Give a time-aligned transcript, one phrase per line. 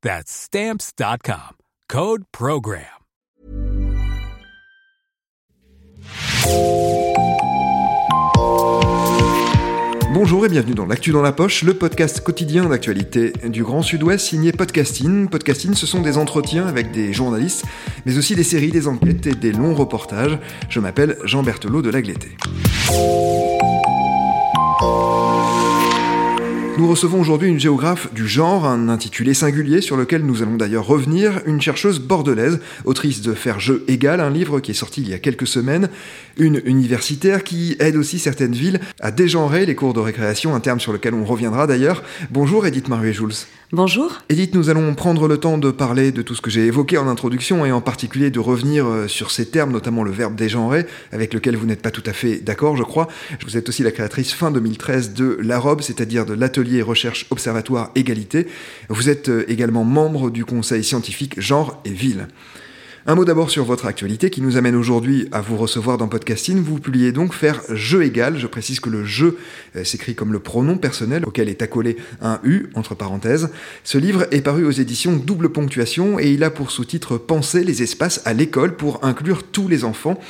[0.00, 1.56] That's stamps.com.
[1.88, 2.84] Code Program.
[10.14, 14.24] Bonjour et bienvenue dans L'actu dans la poche, le podcast quotidien d'actualité du Grand Sud-Ouest
[14.24, 15.28] signé Podcasting.
[15.28, 17.64] Podcasting, ce sont des entretiens avec des journalistes,
[18.06, 20.38] mais aussi des séries, des enquêtes et des longs reportages.
[20.68, 22.36] Je m'appelle Jean Berthelot de Lagleté.
[26.78, 30.86] Nous recevons aujourd'hui une géographe du genre, un intitulé singulier sur lequel nous allons d'ailleurs
[30.86, 35.08] revenir, une chercheuse bordelaise, autrice de Faire jeu égal, un livre qui est sorti il
[35.08, 35.88] y a quelques semaines,
[36.38, 40.80] une universitaire qui aide aussi certaines villes à dégenrer les cours de récréation, un terme
[40.80, 42.02] sur lequel on reviendra d'ailleurs.
[42.30, 43.46] Bonjour Edith Maruet-Jules.
[43.70, 44.22] Bonjour.
[44.30, 47.06] Edith, nous allons prendre le temps de parler de tout ce que j'ai évoqué en
[47.06, 51.34] introduction et en particulier de revenir euh, sur ces termes, notamment le verbe dégenrer, avec
[51.34, 53.08] lequel vous n'êtes pas tout à fait d'accord, je crois.
[53.44, 58.46] Vous êtes aussi la créatrice fin 2013 de l'AROB, c'est-à-dire de l'atelier recherche observatoire égalité.
[58.88, 62.28] Vous êtes euh, également membre du conseil scientifique genre et ville.
[63.10, 66.62] Un mot d'abord sur votre actualité qui nous amène aujourd'hui à vous recevoir dans Podcasting.
[66.62, 68.36] Vous publiez donc Faire jeu égal.
[68.36, 69.38] Je précise que le jeu
[69.76, 73.48] euh, s'écrit comme le pronom personnel auquel est accolé un U entre parenthèses.
[73.82, 77.82] Ce livre est paru aux éditions Double Ponctuation et il a pour sous-titre Penser les
[77.82, 80.20] espaces à l'école pour inclure tous les enfants.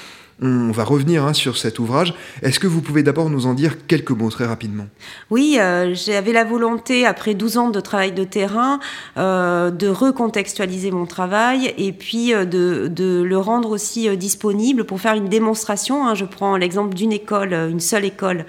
[0.40, 2.14] On va revenir hein, sur cet ouvrage.
[2.42, 4.86] Est-ce que vous pouvez d'abord nous en dire quelques mots très rapidement?
[5.30, 8.78] Oui, euh, j'avais la volonté, après 12 ans de travail de terrain,
[9.16, 15.14] euh, de recontextualiser mon travail et puis euh, de, le rendre aussi disponible pour faire
[15.14, 16.06] une démonstration.
[16.06, 16.14] Hein.
[16.14, 18.44] Je prends l'exemple d'une école, une seule école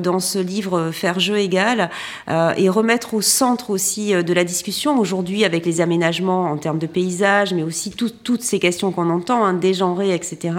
[0.00, 1.90] dans ce livre Faire jeu égal
[2.28, 6.86] et remettre au centre aussi de la discussion aujourd'hui avec les aménagements en termes de
[6.86, 10.56] paysage, mais aussi tout, toutes ces questions qu'on entend, hein, dégenrées, etc.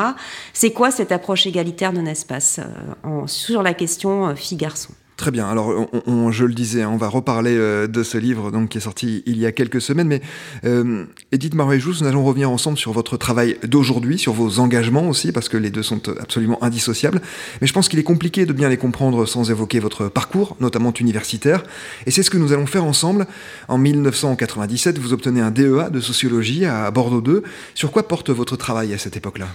[0.53, 2.59] C'est quoi cette approche égalitaire d'un espace
[3.03, 5.47] en, sur la question fille-garçon Très bien.
[5.47, 8.79] Alors, on, on, je le disais, on va reparler euh, de ce livre donc qui
[8.79, 10.09] est sorti il y a quelques semaines.
[10.09, 10.21] Mais
[10.65, 15.31] euh, Edith Maruejous, nous allons revenir ensemble sur votre travail d'aujourd'hui, sur vos engagements aussi,
[15.31, 17.21] parce que les deux sont absolument indissociables.
[17.61, 20.91] Mais je pense qu'il est compliqué de bien les comprendre sans évoquer votre parcours, notamment
[20.99, 21.63] universitaire.
[22.05, 23.25] Et c'est ce que nous allons faire ensemble.
[23.69, 27.43] En 1997, vous obtenez un DEA de sociologie à Bordeaux 2.
[27.73, 29.47] Sur quoi porte votre travail à cette époque-là?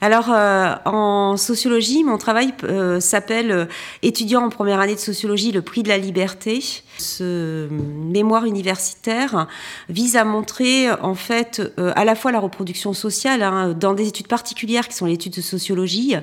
[0.00, 3.64] Alors, euh, en sociologie, mon travail euh, s'appelle euh,
[4.02, 6.62] Étudiant en première année de sociologie, le prix de la liberté.
[6.98, 9.46] Ce mémoire universitaire
[9.88, 14.08] vise à montrer, en fait, euh, à la fois la reproduction sociale hein, dans des
[14.08, 16.14] études particulières qui sont l'étude de sociologie,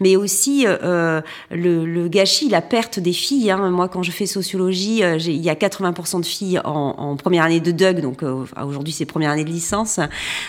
[0.00, 3.50] mais aussi euh, le, le, gâchis, la perte des filles.
[3.50, 3.70] Hein.
[3.70, 7.44] Moi, quand je fais sociologie, euh, il y a 80% de filles en, en, première
[7.44, 9.98] année de DUG, donc aujourd'hui c'est première année de licence,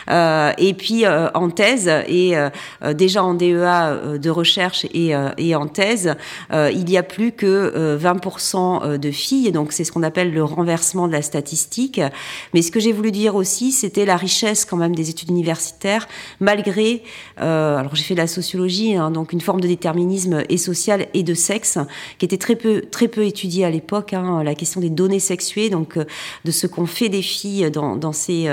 [0.09, 2.35] et puis en thèse et
[2.93, 6.15] déjà en DEA euh, de recherche et, euh, et en thèse,
[6.51, 11.07] il y a plus que 20% de filles, donc c'est ce qu'on appelle le renversement
[11.07, 12.01] de la statistique.
[12.53, 16.07] Mais ce que j'ai voulu dire aussi, c'était la richesse quand même des études universitaires,
[16.39, 17.03] malgré,
[17.37, 21.23] alors j'ai fait de la sociologie, hein, donc une forme de déterminisme et social et
[21.23, 21.77] de sexe,
[22.17, 25.69] qui était très peu, très peu étudiée à l'époque, hein, la question des données sexuées,
[25.69, 28.49] donc de ce qu'on fait des filles dans, ces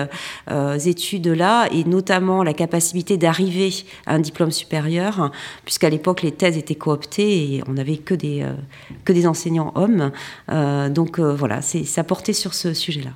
[0.50, 3.72] euh, études-là, et notamment la capacité d'arriver
[4.06, 5.30] un diplôme supérieur,
[5.64, 8.52] puisqu'à l'époque les thèses étaient cooptées et on n'avait que des, euh,
[9.04, 10.12] que des enseignants hommes.
[10.50, 13.10] Euh, donc euh, voilà, ça portait sur ce sujet-là.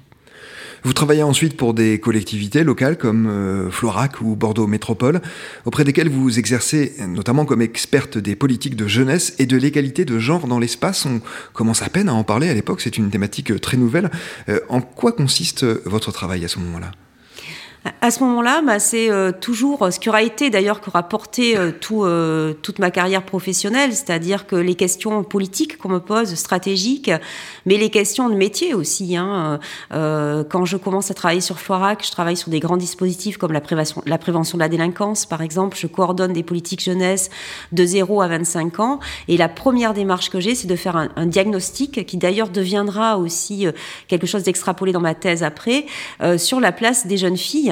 [0.82, 5.20] Vous travaillez ensuite pour des collectivités locales comme Florac ou Bordeaux Métropole,
[5.66, 10.18] auprès desquelles vous exercez notamment comme experte des politiques de jeunesse et de l'égalité de
[10.18, 11.04] genre dans l'espace.
[11.04, 11.20] On
[11.52, 14.10] commence à peine à en parler à l'époque, c'est une thématique très nouvelle.
[14.70, 16.92] En quoi consiste votre travail à ce moment-là?
[18.02, 21.56] À ce moment-là, bah, c'est euh, toujours ce qui aura été d'ailleurs, qui aura porté
[21.56, 27.10] euh, euh, toute ma carrière professionnelle, c'est-à-dire que les questions politiques qu'on me pose, stratégiques,
[27.64, 29.16] mais les questions de métier aussi.
[29.16, 29.58] Hein,
[29.90, 33.60] quand je commence à travailler sur Foirac, je travaille sur des grands dispositifs comme la
[33.60, 35.76] prévention, la prévention de la délinquance, par exemple.
[35.78, 37.30] Je coordonne des politiques jeunesse
[37.72, 39.00] de 0 à 25 ans.
[39.28, 43.18] Et la première démarche que j'ai, c'est de faire un, un, diagnostic qui d'ailleurs deviendra
[43.18, 43.66] aussi
[44.08, 45.86] quelque chose d'extrapolé dans ma thèse après,
[46.36, 47.69] sur la place des jeunes filles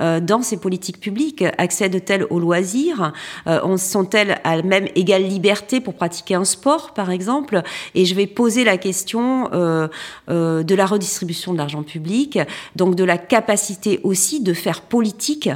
[0.00, 3.12] euh, dans ces politiques publiques Accèdent-elles aux loisirs
[3.46, 7.62] euh, Sont-elles à même égale liberté pour pratiquer un sport, par exemple?
[7.94, 9.88] Et je vais poser la question euh,
[10.28, 12.38] de la redistribution de l'argent public,
[12.76, 15.48] donc de la capacité aussi de faire politique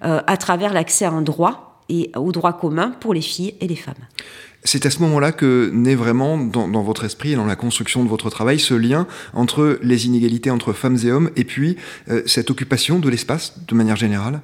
[0.00, 3.76] à travers l'accès à un droit et aux droits communs pour les filles et les
[3.76, 3.94] femmes.
[4.62, 8.08] C'est à ce moment-là que naît vraiment dans, votre esprit et dans la construction de
[8.08, 11.76] votre travail ce lien entre les inégalités entre femmes et hommes et puis
[12.10, 14.42] euh, cette occupation de l'espace de manière générale?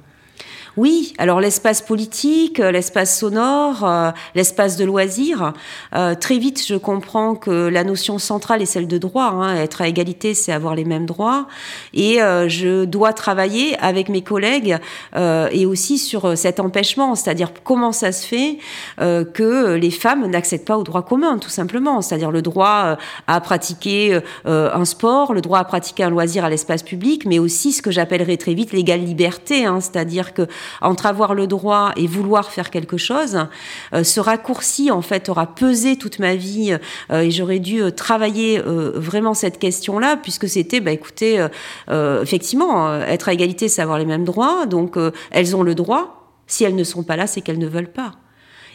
[0.77, 5.53] Oui, alors l'espace politique, euh, l'espace sonore, euh, l'espace de loisirs.
[5.95, 9.25] Euh, très vite, je comprends que la notion centrale est celle de droit.
[9.25, 9.55] Hein.
[9.55, 11.47] Être à égalité, c'est avoir les mêmes droits.
[11.95, 14.77] Et je dois travailler avec mes collègues
[15.15, 18.57] et aussi sur cet empêchement, c'est-à-dire comment ça se fait
[18.97, 22.01] que les femmes n'accèdent pas au droit commun, tout simplement.
[22.01, 22.97] C'est-à-dire le droit
[23.27, 27.71] à pratiquer un sport, le droit à pratiquer un loisir à l'espace public, mais aussi
[27.71, 29.79] ce que j'appellerais très vite l'égale liberté, hein.
[29.79, 30.47] c'est-à-dire que
[30.81, 33.47] entre avoir le droit et vouloir faire quelque chose.
[33.93, 36.77] Euh, ce raccourci, en fait, aura pesé toute ma vie
[37.11, 41.45] euh, et j'aurais dû euh, travailler vraiment cette question-là, puisque c'était, bah, écoutez,
[41.89, 44.97] effectivement, être à égalité, c'est avoir les mêmes droits, donc
[45.31, 46.31] elles ont le droit.
[46.47, 48.13] Si elles ne sont pas là, c'est qu'elles ne veulent pas.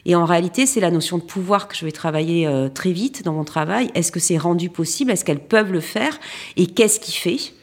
[0.05, 3.33] Et en réalité, c'est la notion de pouvoir que je vais travailler très vite dans
[3.33, 3.91] mon travail.
[3.95, 5.11] Est-ce que c'est rendu possible?
[5.11, 6.19] Est-ce qu'elles peuvent le faire?
[6.57, 7.55] Et qu'est-ce qui fait?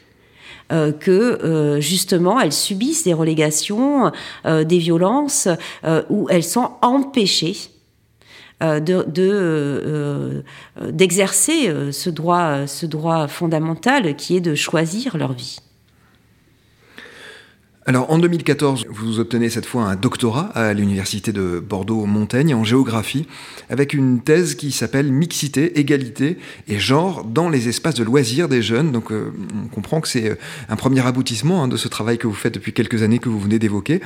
[0.72, 4.12] Euh, que euh, justement elles subissent des relégations,
[4.46, 5.48] euh, des violences,
[6.08, 7.56] où elles sont empêchées
[8.60, 10.44] de,
[10.90, 15.58] d'exercer ce droit, ce droit fondamental qui est de choisir leur vie.
[17.86, 23.26] Alors en 2014, vous obtenez cette fois un doctorat à l'université de Bordeaux-Montaigne en géographie
[23.70, 26.36] avec une thèse qui s'appelle Mixité, égalité
[26.68, 28.92] et genre dans les espaces de loisirs des jeunes.
[28.92, 29.32] Donc euh,
[29.64, 30.34] on comprend que c'est euh,
[30.68, 33.40] un premier aboutissement hein, de ce travail que vous faites depuis quelques années que vous
[33.40, 34.02] venez d'évoquer.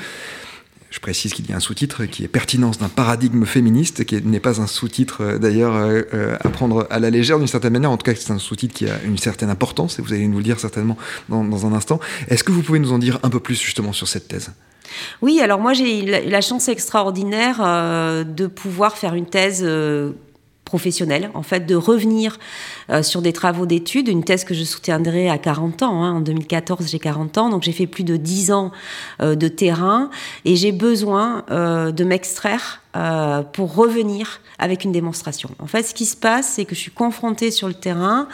[0.94, 4.38] Je précise qu'il y a un sous-titre qui est Pertinence d'un paradigme féministe, qui n'est
[4.38, 7.90] pas un sous-titre euh, d'ailleurs euh, euh, à prendre à la légère d'une certaine manière.
[7.90, 10.36] En tout cas, c'est un sous-titre qui a une certaine importance et vous allez nous
[10.36, 10.96] le dire certainement
[11.28, 11.98] dans, un instant.
[12.28, 14.52] Est-ce que vous pouvez nous en dire un peu plus justement sur cette thèse?
[15.20, 17.56] Oui, alors moi j'ai eu la chance extraordinaire
[18.24, 19.66] de pouvoir faire une thèse
[20.64, 22.38] professionnelle, en fait, de revenir
[22.90, 26.02] euh, sur des travaux d'études, une thèse que je soutiendrai à 40 ans.
[26.02, 26.16] Hein.
[26.16, 28.72] En 2014, j'ai 40 ans, donc j'ai fait plus de 10 ans
[29.20, 30.10] euh, de terrain
[30.44, 32.80] et j'ai besoin euh, de m'extraire
[33.52, 35.50] pour revenir avec une démonstration.
[35.58, 38.28] En fait, ce qui se passe, c'est que je suis confrontée sur le terrain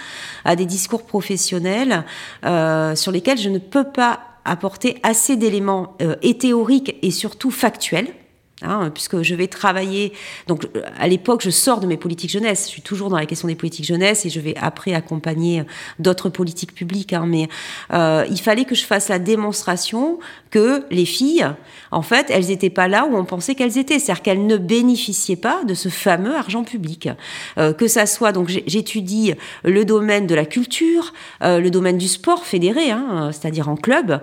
[0.45, 2.05] à des discours professionnels
[2.43, 8.13] sur lesquels je ne peux pas apporter assez d'éléments et théoriques et surtout factuels
[8.63, 10.13] Hein, puisque je vais travailler.
[10.47, 10.67] Donc,
[10.99, 12.65] à l'époque, je sors de mes politiques jeunesse.
[12.67, 15.65] Je suis toujours dans la question des politiques jeunesse et je vais après accompagner
[15.99, 17.15] d'autres politiques publiques.
[17.15, 17.49] Hein, mais
[17.93, 20.19] euh, il fallait que je fasse la démonstration
[20.51, 21.47] que les filles,
[21.91, 23.99] en fait, elles n'étaient pas là où on pensait qu'elles étaient.
[23.99, 27.09] C'est-à-dire qu'elles ne bénéficiaient pas de ce fameux argent public.
[27.57, 29.33] Euh, que ça soit, donc, j'étudie
[29.65, 34.21] le domaine de la culture, euh, le domaine du sport fédéré, hein, c'est-à-dire en club,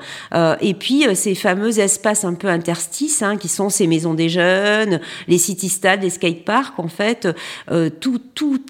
[0.62, 5.38] et puis ces fameux espaces un peu interstices, qui sont ces maisons des jeunes, les
[5.38, 7.28] city-stades, les skateparks, en fait,
[7.72, 8.22] euh, tous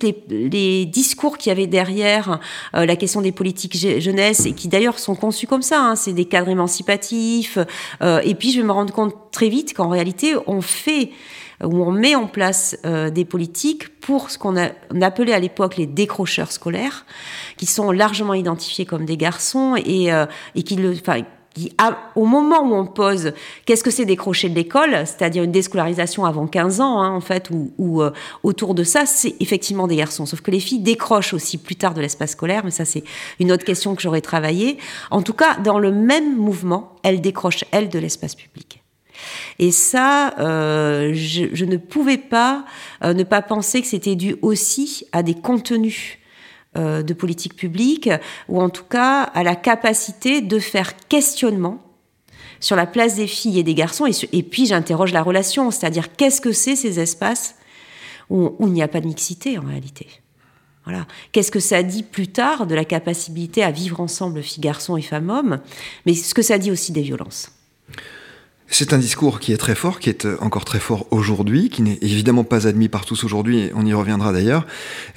[0.02, 2.40] les, discours qu'il y avait derrière
[2.76, 6.14] euh, la question des politiques jeunesse, et qui d'ailleurs sont conçus comme ça, hein, c'est
[6.14, 7.58] des cadres émancipatifs,
[8.02, 11.12] euh, et puis je vais me rendre compte très vite qu'en réalité, on fait
[11.64, 14.56] où on met en place des politiques pour ce qu'on
[15.02, 17.08] appelait à l'époque les décrocheurs scolaires,
[17.58, 20.12] qui sont largement identifiés comme des garçons et,
[20.54, 20.94] et qui le,
[22.16, 23.34] au moment où on pose
[23.66, 27.50] qu'est-ce que c'est décrocher de l'école, c'est-à-dire une déscolarisation avant 15 ans, hein, en fait,
[27.78, 28.12] ou, euh,
[28.44, 30.26] autour de ça, c'est effectivement des garçons.
[30.26, 33.04] Sauf que les filles décrochent aussi plus tard de l'espace scolaire, mais ça c'est
[33.40, 34.78] une autre question que j'aurais travaillé.
[35.12, 38.84] En tout cas, dans le même mouvement, elles décrochent, elles, de l'espace public.
[39.60, 42.66] Et ça, euh, je, ne pouvais pas
[43.04, 46.20] euh, ne pas penser que c'était dû aussi à des contenus
[46.76, 48.10] de politique publique,
[48.48, 51.82] ou en tout cas à la capacité de faire questionnement
[52.60, 56.42] sur la place des filles et des garçons, et, puis j'interroge la relation, c'est-à-dire qu'est-ce
[56.42, 57.56] que c'est ces espaces
[58.30, 60.08] où, il n'y a pas de mixité en réalité?
[60.84, 61.06] Voilà.
[61.32, 65.02] Qu'est-ce que ça dit plus tard de la capacité à vivre ensemble, filles, garçons et
[65.02, 65.60] femmes-hommes,
[66.06, 67.52] mais ce que ça dit aussi des violences.
[68.70, 71.82] C'est un discours qui est très fort, qui est euh, encore très fort aujourd'hui, qui
[71.82, 74.68] n'est évidemment pas admis par tous aujourd'hui, on y reviendra d'ailleurs.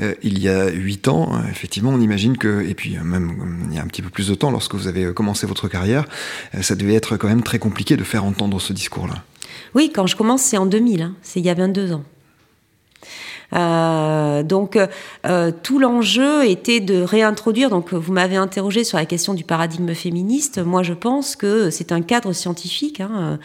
[0.01, 3.75] Euh, il y a huit ans, euh, effectivement, on imagine que, et puis même il
[3.75, 6.07] y a un petit peu plus de temps, lorsque vous avez commencé votre carrière,
[6.63, 9.25] ça devait être quand même très compliqué de faire entendre ce discours-là.
[9.75, 11.15] Oui, quand je commence, c'est en 2000, hein.
[11.23, 12.05] c'est il y a 22 ans.
[13.55, 14.79] Euh, donc
[15.27, 17.71] euh, tout l'enjeu était de réintroduire.
[17.71, 20.59] Donc vous m'avez interrogé sur la question du paradigme féministe.
[20.59, 23.39] Moi, je pense que c'est un cadre scientifique hein,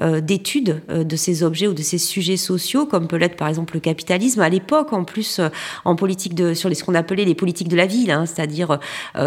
[0.00, 3.74] euh, d'étude de ces objets ou de ces sujets sociaux, comme peut l'être par exemple
[3.74, 4.40] le capitalisme.
[4.40, 5.40] À l'époque, en plus,
[5.84, 8.78] en politique de sur les, ce qu'on appelait les politiques de la ville, hein, c'est-à-dire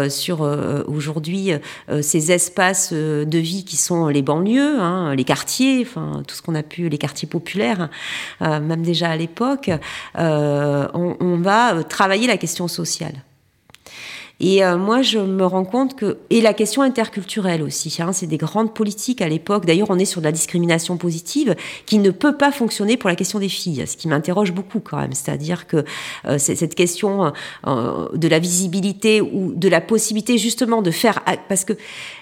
[0.08, 0.40] sur
[0.86, 1.52] aujourd'hui
[2.00, 6.54] ces espaces de vie qui sont les banlieues, hein, les quartiers, enfin tout ce qu'on
[6.54, 7.88] a pu, les quartiers populaires,
[8.40, 9.70] même déjà à l'époque.
[10.25, 10.25] Euh,
[10.94, 13.22] on, va euh, travailler la question sociale.
[14.38, 18.26] Et euh, moi, je me rends compte que et la question interculturelle aussi, hein, c'est
[18.26, 19.64] des grandes politiques à l'époque.
[19.64, 21.56] D'ailleurs, on est sur de la discrimination positive
[21.86, 24.98] qui ne peut pas fonctionner pour la question des filles, ce qui m'interroge beaucoup quand
[24.98, 25.14] même.
[25.14, 25.86] C'est-à-dire que
[26.36, 27.32] cette question
[27.64, 31.72] de la visibilité ou de la possibilité justement de faire, parce que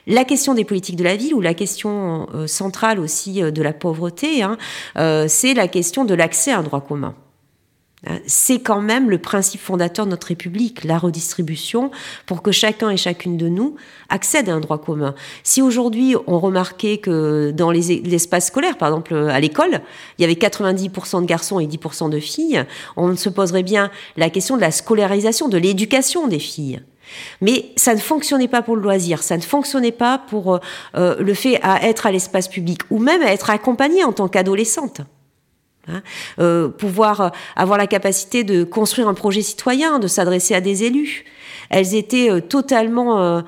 [0.06, 4.44] la question des politiques de la ville ou la question centrale aussi de la pauvreté,
[4.44, 4.56] hein,
[5.26, 7.16] c'est la question de l'accès à un droit commun.
[8.06, 11.90] Hein, c'est quand même le principe fondateur de notre République, la redistribution,
[12.26, 13.76] pour que chacun et chacune de nous
[14.08, 15.14] accède à un droit commun.
[15.42, 19.80] Si aujourd'hui on remarquait que dans l'espace scolaire, par exemple à l'école,
[20.18, 22.64] il y avait 90% de garçons et 10% de filles,
[22.96, 26.80] on se poserait bien la question de la scolarisation, de l'éducation des filles.
[27.40, 30.60] Mais ça ne fonctionnait pas pour le loisir, ça ne fonctionnait pas pour
[30.96, 34.28] euh, le fait à être à l'espace public ou même à être accompagnée en tant
[34.28, 35.02] qu'adolescente.
[35.86, 36.00] Hein,
[36.38, 41.26] euh, pouvoir avoir la capacité de construire un projet citoyen, de s'adresser à des élus.
[41.68, 43.42] Elles étaient euh, totalement euh,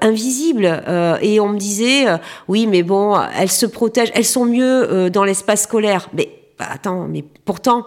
[0.00, 0.82] invisibles
[1.20, 2.06] et on me disait
[2.48, 6.08] oui mais bon elles se protègent, elles sont mieux dans l'espace scolaire.
[6.14, 7.84] Mais bah, attends, mais pourtant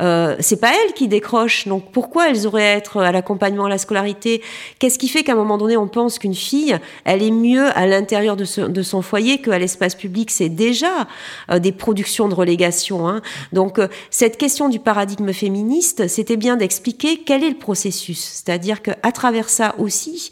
[0.00, 1.66] euh, c'est pas elles qui décrochent.
[1.66, 4.42] Donc pourquoi elles auraient à être à l'accompagnement à la scolarité?
[4.78, 7.86] Qu'est-ce qui fait qu'à un moment donné, on pense qu'une fille, elle est mieux à
[7.86, 10.30] l'intérieur de, son foyer qu'à l'espace public?
[10.30, 11.06] C'est déjà
[11.50, 13.08] euh, des productions de relégation.
[13.08, 13.22] Hein.
[13.52, 18.18] Donc euh, cette question du paradigme féministe, c'était bien d'expliquer quel est le processus.
[18.20, 20.30] C'est-à-dire qu'à travers ça aussi,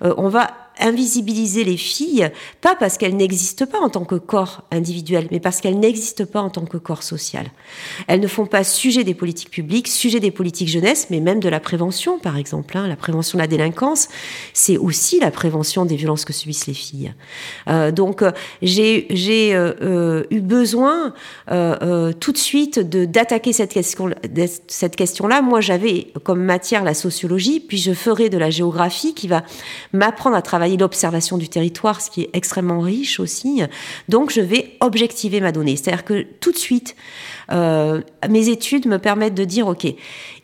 [0.00, 0.48] on va
[0.80, 2.30] invisibiliser les filles,
[2.60, 6.40] pas parce qu'elles n'existent pas en tant que corps individuel, mais parce qu'elles n'existent pas
[6.40, 7.46] en tant que corps social.
[8.06, 11.48] Elles ne font pas sujet des politiques publiques, sujet des politiques jeunesse, mais même de
[11.48, 12.76] la prévention, par exemple.
[12.76, 12.86] Hein.
[12.86, 14.08] La prévention de la délinquance,
[14.52, 17.12] c'est aussi la prévention des violences que subissent les filles.
[17.68, 18.32] Euh, donc, euh,
[18.62, 19.06] j'ai
[19.54, 21.12] euh, eu besoin
[21.48, 23.72] tout de suite d'attaquer cette
[24.96, 25.42] question-là.
[25.42, 29.42] Moi, j'avais comme matière la sociologie, puis je ferai de la géographie qui va
[29.92, 33.62] m'apprendre à travailler l'observation du territoire, ce qui est extrêmement riche aussi.
[34.08, 35.76] Donc, je vais objectiver ma donnée.
[35.76, 36.96] C'est-à-dire que tout de suite,
[37.50, 39.86] euh, mes études me permettent de dire, OK,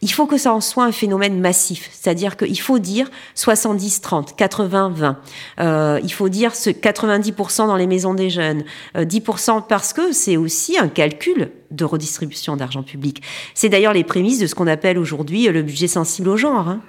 [0.00, 1.90] il faut que ça en soit un phénomène massif.
[1.92, 5.16] C'est-à-dire qu'il faut dire 70-30, 80-20.
[5.60, 8.64] Euh, il faut dire ce 90% dans les maisons des jeunes,
[8.96, 13.22] 10% euh, parce que c'est aussi un calcul de redistribution d'argent public.
[13.54, 16.68] C'est d'ailleurs les prémices de ce qu'on appelle aujourd'hui le budget sensible au genre.
[16.68, 16.80] Hein.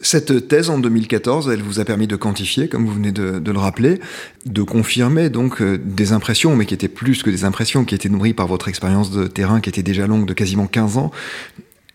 [0.00, 3.58] Cette thèse en 2014, elle vous a permis de quantifier, comme vous venez de, le
[3.58, 4.00] rappeler,
[4.46, 8.08] de confirmer donc euh, des impressions, mais qui étaient plus que des impressions, qui étaient
[8.08, 11.10] nourries par votre expérience de terrain qui était déjà longue de quasiment 15 ans.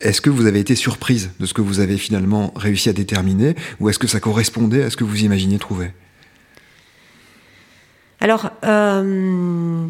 [0.02, 3.56] Est-ce que vous avez été surprise de ce que vous avez finalement réussi à déterminer,
[3.80, 5.92] ou est-ce que ça correspondait à ce que vous imaginiez trouver?
[8.20, 9.88] Alors, euh,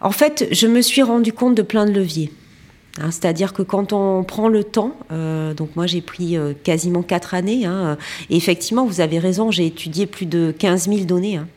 [0.00, 2.32] en fait, je me suis rendu compte de plein de leviers.
[2.98, 7.02] Hein, c'est-à-dire que quand on prend le temps, euh, donc moi j'ai pris euh, quasiment
[7.02, 7.96] quatre années, hein,
[8.30, 11.36] et effectivement vous avez raison, j'ai étudié plus de 15 000 données.
[11.36, 11.48] Hein,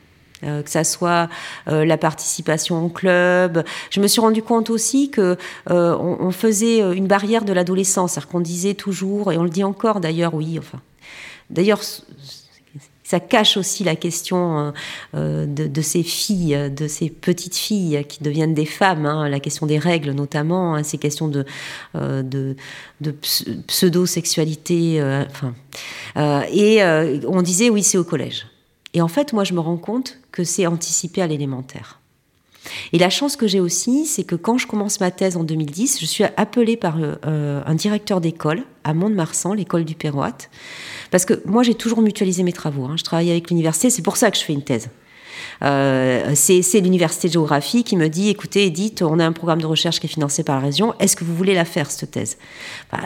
[0.43, 1.29] euh, que ça soit
[1.67, 3.63] la participation au club.
[3.89, 5.37] Je me suis rendu compte aussi que
[5.69, 10.01] on, faisait une barrière de l'adolescence, c'est-à-dire qu'on disait toujours, et on le dit encore
[10.01, 10.81] d'ailleurs, oui, enfin,
[11.49, 11.79] d'ailleurs
[13.13, 14.71] ça cache aussi la question euh,
[15.13, 19.67] euh, de, ces filles, de ces petites filles qui deviennent des femmes, hein, la question
[19.67, 21.45] des règles notamment, hein, ces questions de,
[21.95, 22.55] euh,
[23.67, 24.99] pseudo-sexualité.
[25.29, 25.53] enfin,
[26.51, 26.81] et
[27.27, 28.47] on disait oui, c'est au collège.
[28.95, 31.99] Et en fait, moi, je me rends compte que c'est anticipé à l'élémentaire.
[32.93, 35.99] Et la chance que j'ai aussi, c'est que quand je commence ma thèse en 2010,
[35.99, 40.49] je suis appelée par un directeur d'école à Mont-de-Marsan, l'école du Perroite,
[41.11, 42.85] parce que moi, j'ai toujours mutualisé mes travaux.
[42.85, 42.95] Hein.
[42.97, 44.89] Je travaille avec l'université, c'est pour ça que je fais une thèse.
[45.61, 49.99] C'est l'université de géographie qui me dit, écoutez, Edith, on a un programme de recherche
[49.99, 52.37] qui est financé par la région, est-ce que vous voulez la faire, cette thèse?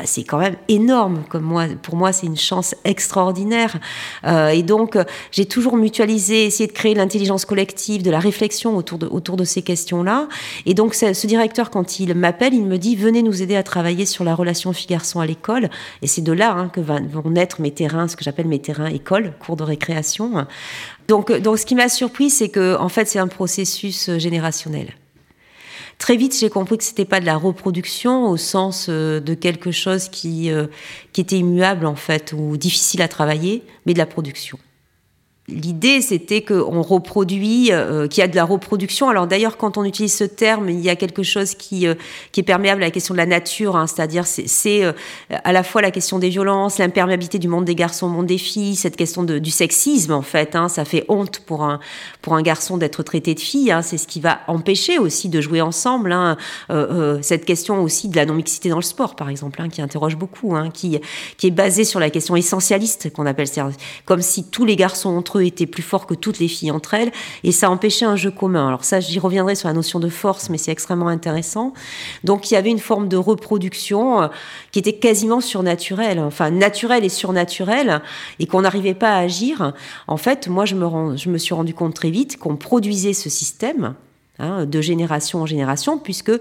[0.06, 3.80] C'est quand même énorme, comme moi, pour moi, c'est une chance extraordinaire.
[4.26, 4.98] et donc,
[5.32, 8.98] j'ai toujours mutualisé, essayé de créer l'intelligence collective, de la réflexion autour
[9.38, 10.28] de, ces questions-là.
[10.66, 14.06] Et donc, ce directeur, quand il m'appelle, il me dit, venez nous aider à travailler
[14.06, 15.70] sur la relation fille-garçon à l'école.
[16.02, 18.88] Et c'est de là hein, que vont naître mes terrains, ce que j'appelle mes terrains
[18.88, 20.46] école, cours de récréation.
[21.08, 24.94] Donc, donc ce qui m'a surpris, c'est que en fait, c'est un processus euh, générationnel.
[25.98, 29.72] Très vite, j'ai compris que c'était pas de la reproduction au sens euh, de quelque
[29.72, 30.68] chose qui, euh,
[31.12, 34.60] qui était immuable en fait ou difficile à travailler, mais de la production.
[35.50, 39.08] L'idée, c'était qu'on reproduit, euh, qu'il y a de la reproduction.
[39.08, 41.96] Alors d'ailleurs, quand on utilise ce terme, il y a quelque chose qui, euh,
[42.34, 44.92] qui est perméable à la question de la nature, hein, c'est-à-dire c'est euh,
[45.30, 48.38] à la fois la question des violences, l'imperméabilité du monde des garçons au monde des
[48.38, 50.54] filles, cette question du sexisme en fait.
[50.54, 51.80] Hein, ça fait honte pour un,
[52.22, 53.72] pour un garçon d'être traité de fille.
[53.72, 56.14] Hein, c'est ce qui va empêcher aussi de jouer ensemble.
[57.22, 61.00] Cette question aussi de la non-mixité dans le sport, par exemple, qui interroge beaucoup, qui,
[61.38, 63.48] qui est basée sur la question essentialiste qu'on appelle,
[64.04, 67.12] comme si tous les garçons entre étaient plus forts que toutes les filles entre elles,
[67.44, 68.68] et ça empêchait un jeu commun.
[68.68, 71.74] Alors ça, j'y reviendrai sur la notion de force, mais c'est extrêmement intéressant.
[72.24, 74.28] Donc il y avait une forme de reproduction euh,
[74.72, 78.02] qui était quasiment surnaturelle, enfin naturelle et surnaturelle,
[78.40, 79.74] et qu'on n'arrivait pas à agir.
[80.08, 83.96] En fait, moi, je me, suis rendu compte très vite qu'on produisait ce système
[84.40, 86.32] hein, de génération en génération, puisque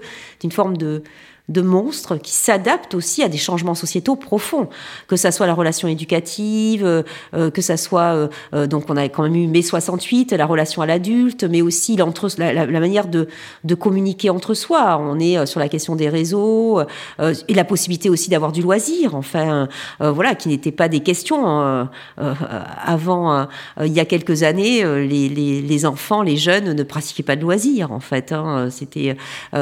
[0.41, 1.03] d'une forme de
[1.49, 4.67] de monstres qui s'adaptent aussi à des changements sociétaux profonds,
[5.07, 9.07] que ça soit la relation éducative, euh, euh, que ça soit euh, donc on a
[9.07, 13.27] quand même eu mai 68, la relation à l'adulte, mais aussi la, la, manière de,
[13.63, 14.99] de, communiquer entre soi.
[14.99, 16.81] On est sur la question des réseaux
[17.19, 19.15] et la possibilité aussi d'avoir du loisir.
[19.15, 19.67] Enfin,
[19.99, 21.87] voilà, qui n'était pas des questions
[22.17, 23.47] avant.
[23.83, 27.41] il y a quelques années, les, les, les, enfants, les jeunes ne pratiquaient pas de
[27.41, 28.31] loisirs en fait.
[28.31, 28.69] Hein.
[28.71, 29.17] C'était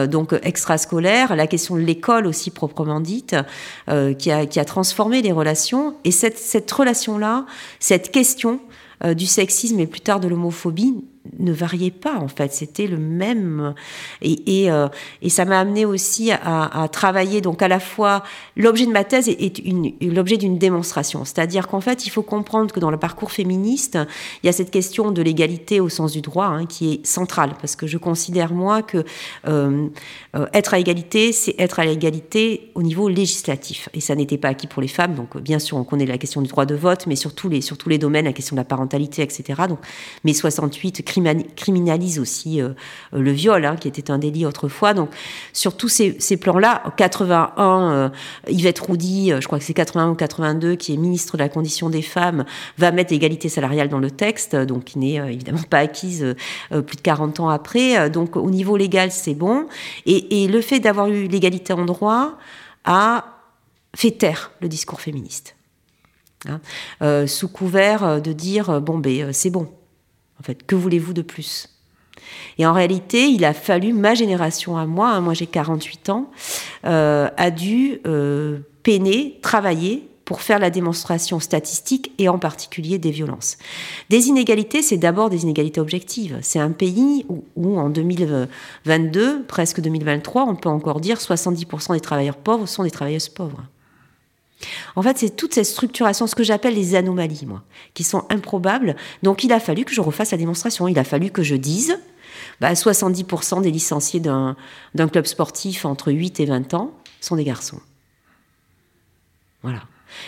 [0.07, 1.35] donc extrascolaire.
[1.35, 3.35] La question l'école aussi proprement dite,
[3.89, 5.95] euh, qui, a, qui, a, transformé les relations.
[6.03, 7.45] Et cette, relation-là,
[7.79, 8.59] cette question
[9.03, 11.03] euh, du sexisme et plus tard de l'homophobie
[11.39, 13.73] ne variait pas en fait, c'était le même.
[14.21, 14.87] Et, et, euh,
[15.27, 18.23] ça m'a amené aussi à, travailler donc à la fois
[18.55, 19.61] l'objet de ma thèse est,
[20.01, 23.97] l'objet d'une démonstration, c'est-à-dire qu'en fait il faut comprendre que dans le parcours féministe
[24.41, 27.51] il y a cette question de l'égalité au sens du droit hein, qui est centrale.
[27.59, 29.03] Parce que je considère moi que
[29.47, 29.87] euh,
[30.35, 33.89] euh, être à égalité c'est être à l'égalité au niveau législatif.
[33.93, 35.15] Et ça n'était pas acquis pour les femmes.
[35.15, 37.61] Donc bien sûr on connaît la question du droit de vote mais sur tous les
[37.61, 39.79] sur les domaines la question de la parentalité etc donc
[40.23, 41.03] mais 68
[41.55, 42.69] criminalise aussi euh,
[43.11, 44.93] le viol, hein, qui était un délit autrefois.
[44.93, 45.09] Donc,
[45.53, 48.09] sur tous ces, plans-là, 81, euh,
[48.47, 51.49] Yvette Roudy, euh, je crois que c'est 81 ou 82, qui est ministre de la
[51.49, 52.45] condition des femmes,
[52.77, 56.35] va mettre l'égalité salariale dans le texte, donc qui n'est évidemment pas acquise
[56.69, 58.09] plus de 40 ans après.
[58.09, 59.67] Donc, au niveau légal, c'est bon.
[60.05, 62.37] Et, et le fait d'avoir eu l'égalité en droit
[62.83, 63.25] a
[63.95, 65.55] fait taire le discours féministe.
[66.47, 67.25] Hein.
[67.25, 69.67] sous couvert de dire bon ben c'est bon
[70.39, 71.69] en fait, que voulez-vous de plus?
[72.57, 76.31] Et en réalité, il a fallu, ma génération à moi, hein, moi j'ai 48 ans,
[76.85, 83.11] euh, a dû euh, peiner, travailler pour faire la démonstration statistique et en particulier des
[83.11, 83.57] violences.
[84.09, 86.39] Des inégalités, c'est d'abord des inégalités objectives.
[86.41, 91.99] C'est un pays où, où, en 2022, presque 2023, on peut encore dire 70% des
[91.99, 93.63] travailleurs pauvres sont des travailleuses pauvres.
[94.95, 97.63] En fait, c'est toute cette structuration, ce que j'appelle les anomalies, moi,
[97.93, 98.95] qui sont improbables.
[99.23, 100.87] Donc, il a fallu que je refasse la démonstration.
[100.87, 101.99] Il a fallu que je dise,
[102.61, 104.55] bah, 70% des licenciés d'un
[105.11, 106.91] club sportif entre 8 et 20 ans
[107.21, 107.81] sont des garçons.
[109.63, 109.81] Voilà.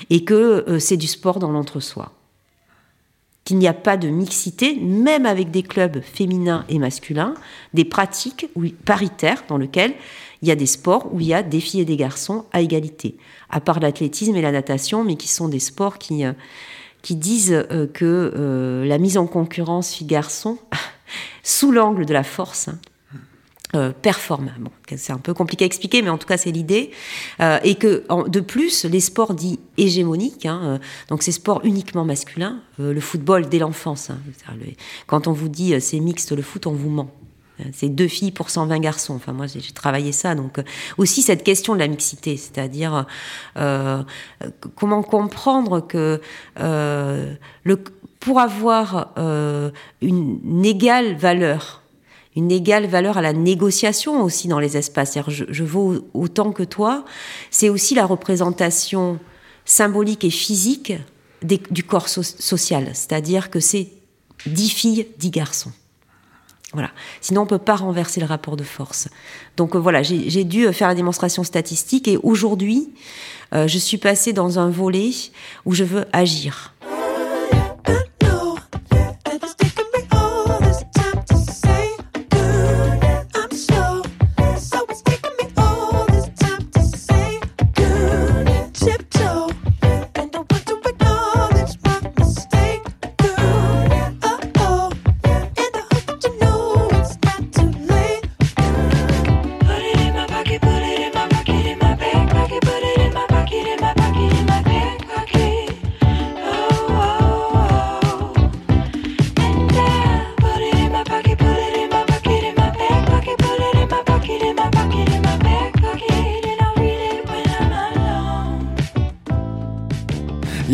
[0.09, 2.11] Et que euh, c'est du sport dans l'entre-soi.
[3.45, 7.33] Qu'il n'y a pas de mixité, même avec des clubs féminins et masculins,
[7.73, 8.47] des pratiques
[8.83, 9.93] paritaires dans lesquelles
[10.41, 12.61] il y a des sports où il y a des filles et des garçons à
[12.61, 13.15] égalité,
[13.49, 16.33] à part l'athlétisme et la natation, mais qui sont des sports qui, euh,
[17.01, 20.57] qui disent euh, que euh, la mise en concurrence filles-garçons,
[21.43, 22.69] sous l'angle de la force,
[24.01, 24.51] performe.
[24.59, 26.89] Bon, c'est un peu compliqué à expliquer, mais en tout cas c'est l'idée.
[27.39, 30.79] et que de plus, les sports dits hégémoniques, hein,
[31.09, 34.09] donc ces sports uniquement masculins, le football dès l'enfance.
[34.09, 34.19] Hein,
[35.05, 37.11] quand on vous dit c'est mixte le foot, on vous ment.
[37.73, 39.15] C'est deux filles pour 120 garçons.
[39.15, 40.35] Enfin, moi, j'ai travaillé ça.
[40.35, 40.63] Donc, euh,
[40.97, 43.05] aussi cette question de la mixité, c'est-à-dire
[43.57, 44.03] euh,
[44.75, 46.21] comment comprendre que
[46.59, 47.33] euh,
[48.19, 49.13] pour avoir
[50.01, 51.81] une, égale valeur,
[52.35, 55.17] une égale valeur à la négociation aussi dans les espaces.
[55.27, 57.05] Je, je vaux autant que toi.
[57.51, 59.19] C'est aussi la représentation
[59.65, 60.93] symbolique et physique
[61.41, 63.89] du corps social, c'est-à-dire que c'est
[64.45, 65.71] dix filles, dix garçons.
[66.73, 66.91] Voilà.
[67.21, 69.07] Sinon, on peut pas renverser le rapport de force.
[69.55, 72.89] Donc euh, voilà, j'ai dû faire la démonstration statistique et aujourd'hui,
[73.53, 75.11] euh, je suis passée dans un volet
[75.65, 76.73] où je veux agir.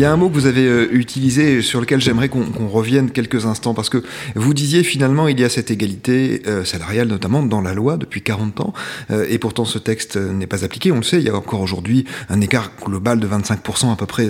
[0.04, 3.46] Y a un mot que vous avez euh, utilisé sur lequel j'aimerais qu'on revienne quelques
[3.46, 7.62] instants parce que vous disiez finalement il y a cette égalité euh, salariale notamment dans
[7.62, 8.74] la loi depuis 40 ans
[9.10, 10.92] euh, et pourtant ce texte n'est pas appliqué.
[10.92, 14.04] On le sait, il y a encore aujourd'hui un écart global de 25% à peu
[14.04, 14.28] près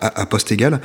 [0.00, 0.80] à poste égal.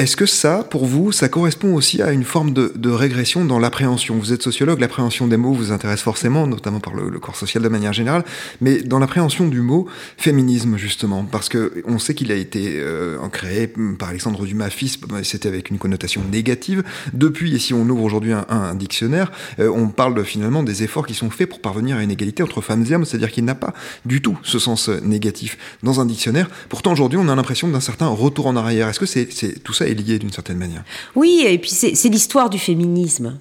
[0.00, 4.16] Est-ce que ça, pour vous, ça correspond aussi à une forme de, régression dans l'appréhension?
[4.16, 7.68] Vous êtes sociologue, l'appréhension des mots vous intéresse forcément, notamment par le, corps social de
[7.68, 8.24] manière générale,
[8.62, 9.86] mais dans l'appréhension du mot
[10.16, 14.98] féminisme, justement, parce que on sait qu'il a été euh, créé par Alexandre Dumas, fils,
[15.22, 16.82] c'était avec une connotation négative.
[17.12, 21.12] Depuis, et si on ouvre aujourd'hui un, dictionnaire, euh, on parle finalement des efforts qui
[21.12, 23.74] sont faits pour parvenir à une égalité entre femmes et hommes, c'est-à-dire qu'il n'a pas
[24.06, 26.48] du tout ce sens négatif dans un dictionnaire.
[26.70, 28.88] Pourtant, aujourd'hui, on a l'impression d'un certain retour en arrière.
[28.88, 29.28] Est-ce que c'est
[29.62, 30.84] tout ça lié d'une certaine manière.
[31.14, 33.38] Oui, et puis c'est l'histoire du féminisme.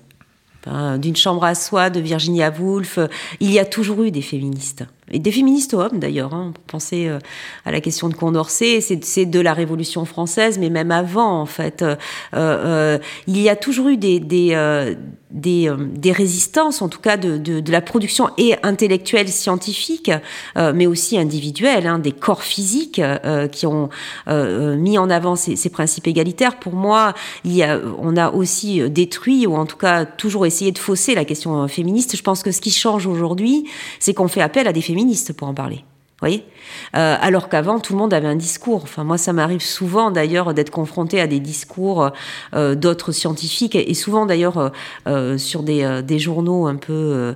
[0.97, 2.99] D'une chambre à soi de Virginia Woolf,
[3.39, 6.33] il y a toujours eu des féministes et des féministes hommes d'ailleurs.
[6.33, 6.53] Hein.
[6.67, 7.19] Pensez euh,
[7.65, 11.81] à la question de Condorcet, c'est de la Révolution française, mais même avant en fait.
[11.81, 11.95] Euh,
[12.33, 14.55] euh, il y a toujours eu des,
[16.11, 20.11] résistances, en tout cas de, la production et intellectuelle scientifique,
[20.55, 23.01] mais aussi individuelle, hein, des corps physiques
[23.51, 23.89] qui ont
[24.27, 26.57] mis en avant ces, ces, principes égalitaires.
[26.57, 30.71] Pour moi, il y a, on a aussi détruit ou en tout cas toujours essayé
[30.71, 32.15] de fausser la question féministe.
[32.15, 33.65] Je pense que ce qui change aujourd'hui,
[33.99, 34.98] c'est qu'on fait appel à des féministes
[35.37, 35.83] pour en parler.
[36.19, 36.43] voyez?
[36.95, 38.83] Euh, Alors qu'avant, tout le monde avait un discours.
[38.83, 42.11] Enfin, moi, ça m'arrive souvent d'ailleurs d'être confronté à des discours
[42.53, 44.71] euh, d'autres scientifiques et souvent d'ailleurs
[45.07, 47.35] euh, sur des, des, journaux un peu,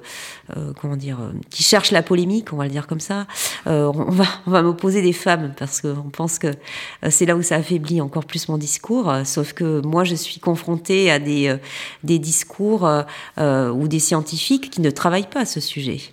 [0.82, 1.17] comment dire,
[1.49, 3.26] qui cherchent la polémique, on va le dire comme ça.
[3.65, 6.52] on va, on va m'opposer des femmes parce qu'on pense que
[7.10, 9.12] c'est là où ça affaiblit encore plus mon discours.
[9.23, 11.56] sauf que moi, je suis confrontée à des,
[12.04, 12.89] des discours
[13.38, 16.12] ou des scientifiques qui ne travaillent pas ce sujet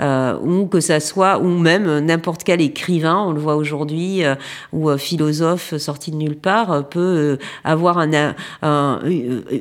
[0.00, 4.34] euh, ou que ça soit, ou même n'importe quel écrivain, on le voit aujourd'hui, euh,
[4.72, 9.00] ou euh, philosophe sorti de nulle part, euh, peut avoir un, un,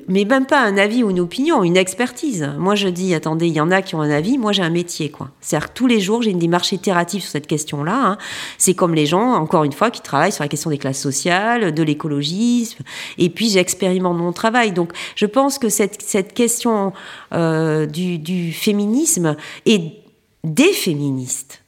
[0.08, 2.50] mais même pas un avis ou une opinion, une expertise.
[2.58, 4.70] Moi, je dis, attendez, il y en a qui ont un avis, moi j'ai un
[4.70, 5.30] métier, quoi.
[5.42, 8.00] C'est-à-dire que tous les jours, j'ai une démarche itérative sur cette question-là.
[8.06, 8.18] Hein.
[8.58, 11.74] C'est comme les gens, encore une fois, qui travaillent sur la question des classes sociales,
[11.74, 12.84] de l'écologisme,
[13.18, 14.72] et puis j'expérimente mon travail.
[14.72, 16.94] Donc, je pense que cette, cette question
[17.34, 20.05] euh, du, du féminisme est
[20.46, 21.62] des féministes.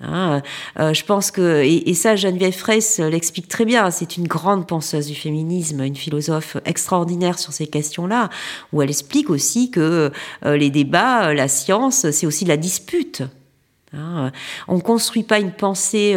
[0.00, 0.42] Hein,
[0.78, 5.06] euh, je pense que, et, ça, Geneviève Fraisse l'explique très bien, c'est une grande penseuse
[5.06, 8.28] du féminisme, une philosophe extraordinaire sur ces questions-là,
[8.72, 10.10] où elle explique aussi que
[10.44, 13.22] euh, les débats, la science, c'est aussi la dispute.
[13.96, 14.32] Hein,
[14.66, 16.16] on ne construit pas une pensée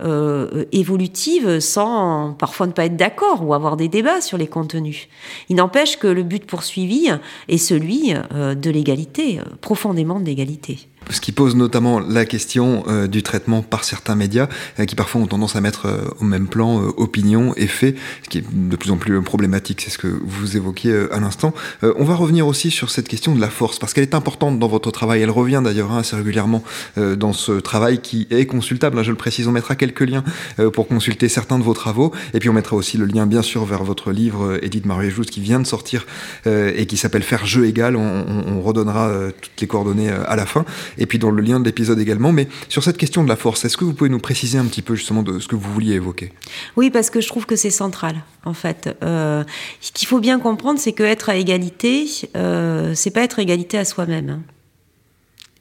[0.00, 5.08] euh, évolutive sans parfois ne pas être d'accord ou avoir des débats sur les contenus.
[5.50, 7.10] Il n'empêche que le but poursuivi
[7.48, 13.22] est celui de l'égalité, profondément de l'égalité ce qui pose notamment la question euh, du
[13.22, 16.78] traitement par certains médias euh, qui parfois ont tendance à mettre euh, au même plan
[16.96, 20.56] opinion et fait, ce qui est de plus en plus problématique, c'est ce que vous
[20.56, 21.54] évoquiez à l'instant.
[21.82, 24.68] on va revenir aussi sur cette question de la force, parce qu'elle est importante dans
[24.68, 26.62] votre travail, elle revient d'ailleurs hein, assez régulièrement
[26.96, 30.24] dans ce travail qui est consultable, hein, je le précise, on mettra quelques liens
[30.72, 33.64] pour consulter certains de vos travaux, et puis on mettra aussi le lien bien sûr
[33.64, 36.06] vers votre livre, Edith Marie qui vient de sortir
[36.46, 40.64] et qui s'appelle Faire jeu égal, on redonnera toutes les coordonnées à la fin
[40.98, 42.32] et puis dans le lien de l'épisode également.
[42.32, 44.82] Mais sur cette question de la force, est-ce que vous pouvez nous préciser un petit
[44.82, 46.32] peu justement de ce que vous vouliez évoquer?
[46.76, 48.96] Oui, parce que je trouve que c'est central, en fait.
[49.02, 49.44] Euh,
[49.80, 52.06] ce qu'il faut bien comprendre, c'est que être à égalité,
[52.36, 54.30] euh, c'est pas être égalité à soi-même.
[54.30, 54.42] Hein.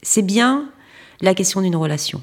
[0.01, 0.69] C'est bien
[1.21, 2.21] la question d'une relation.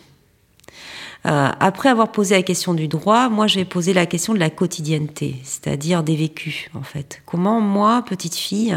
[1.26, 4.38] Euh, après avoir posé la question du droit, moi je vais poser la question de
[4.38, 7.22] la quotidienneté, c'est-à-dire des vécus en fait.
[7.24, 8.76] Comment moi, petite fille,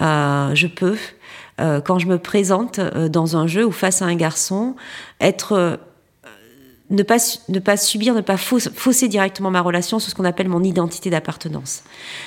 [0.00, 0.96] euh, je peux
[1.84, 4.76] quand je me présente euh, dans un jeu ou face à un garçon,
[5.20, 5.76] être euh,
[6.90, 10.48] ne pas, ne pas subir, ne pas fausser directement ma relation sur ce qu'on appelle
[10.48, 11.82] mon identité d'appartenance.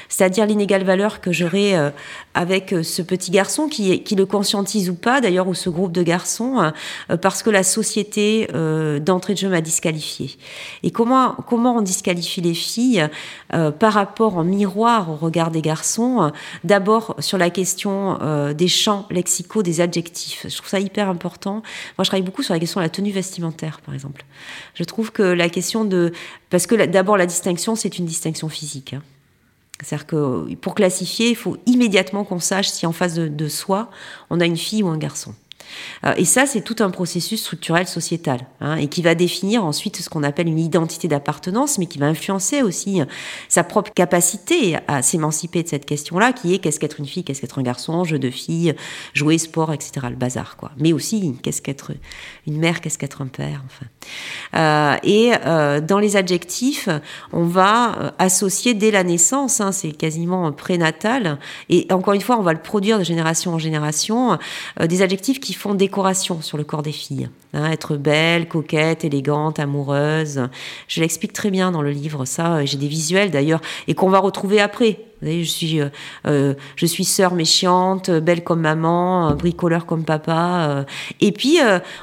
[0.07, 1.89] C'est-à-dire l'inégale valeur que j'aurai euh,
[2.35, 5.91] avec euh, ce petit garçon qui, qui le conscientise ou pas, d'ailleurs, ou ce groupe
[5.91, 6.71] de garçons,
[7.09, 8.47] euh, parce que la société
[9.01, 10.37] d'entrée de jeu m'a disqualifié.
[10.83, 13.07] Et comment, comment on disqualifie les filles
[13.49, 16.31] par rapport en miroir au regard des garçons
[16.63, 18.17] D'abord sur la question
[18.53, 20.45] des champs lexicaux, des adjectifs.
[20.47, 21.61] Je trouve ça hyper important.
[21.97, 24.23] Moi, je travaille beaucoup sur la question de la tenue vestimentaire, par exemple.
[24.73, 26.11] Je trouve que la question de...
[26.49, 28.93] Parce que d'abord, la distinction, c'est une distinction physique.
[28.93, 29.03] Hein.
[29.81, 33.89] C'est-à-dire que pour classifier, il faut immédiatement qu'on sache si en face de, soi,
[34.29, 35.33] on a une fille ou un garçon.
[36.05, 39.97] Euh, et ça, c'est tout un processus structurel sociétal, hein, et qui va définir ensuite
[39.97, 43.01] ce qu'on appelle une identité d'appartenance, mais qui va influencer aussi
[43.49, 47.41] sa propre capacité à s'émanciper de cette question-là, qui est qu'est-ce qu'être une fille, qu'est-ce
[47.41, 48.73] qu'être un garçon, jeu de fille,
[49.13, 50.71] jouer, sport, etc., le bazar, quoi.
[50.77, 51.91] Mais aussi, qu'est-ce qu'être
[52.47, 53.85] une mère, qu'est-ce qu'être un père, enfin.
[54.55, 56.89] Euh, et euh, dans les adjectifs,
[57.31, 61.37] on va associer dès la naissance, hein, c'est quasiment prénatal,
[61.69, 64.37] et encore une fois, on va le produire de génération en génération,
[64.79, 67.29] des adjectifs qui font décoration sur le corps des filles.
[67.53, 70.47] Hein, être belle, coquette, élégante, amoureuse.
[70.87, 72.65] Je l'explique très bien dans le livre, ça.
[72.65, 75.89] J'ai des visuels d'ailleurs, et qu'on va retrouver après je suis, euh,
[76.27, 80.67] euh, je suis sœur méchante, belle comme maman, bricoleur comme papa.
[80.69, 80.83] Euh.
[81.19, 81.59] Et puis,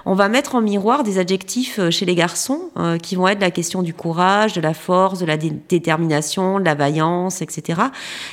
[0.07, 2.70] on va mettre en miroir des adjectifs chez les garçons
[3.02, 6.74] qui vont être la question du courage, de la force, de la détermination, de la
[6.74, 7.81] vaillance, etc.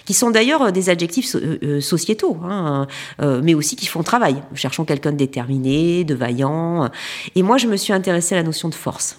[0.05, 1.35] Qui sont d'ailleurs des adjectifs
[1.79, 2.87] sociétaux, hein,
[3.19, 4.41] mais aussi qui font travail.
[4.53, 6.89] Cherchons quelqu'un de déterminé, de vaillant.
[7.35, 9.17] Et moi, je me suis intéressée à la notion de force.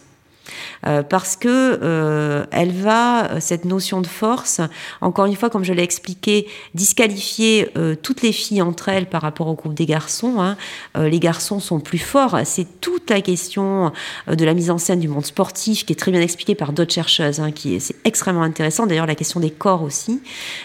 [0.86, 4.60] Euh, parce que euh, elle va cette notion de force,
[5.00, 9.22] encore une fois, comme je l'ai expliqué, disqualifier euh, toutes les filles entre elles par
[9.22, 10.40] rapport au groupe des garçons.
[10.40, 10.56] Hein.
[10.96, 12.38] les garçons sont plus forts.
[12.44, 13.92] C'est toute la question
[14.30, 16.92] de la mise en scène du monde sportif qui est très bien expliquée par d'autres
[16.92, 18.86] chercheuses, hein, qui c'est extrêmement intéressant.
[18.86, 20.20] D'ailleurs, la question des corps aussi,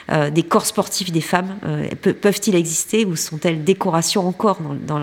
[0.10, 1.56] des corps sportifs des femmes,
[2.02, 5.00] peuvent-ils exister ou sont-elles décorations encore dans,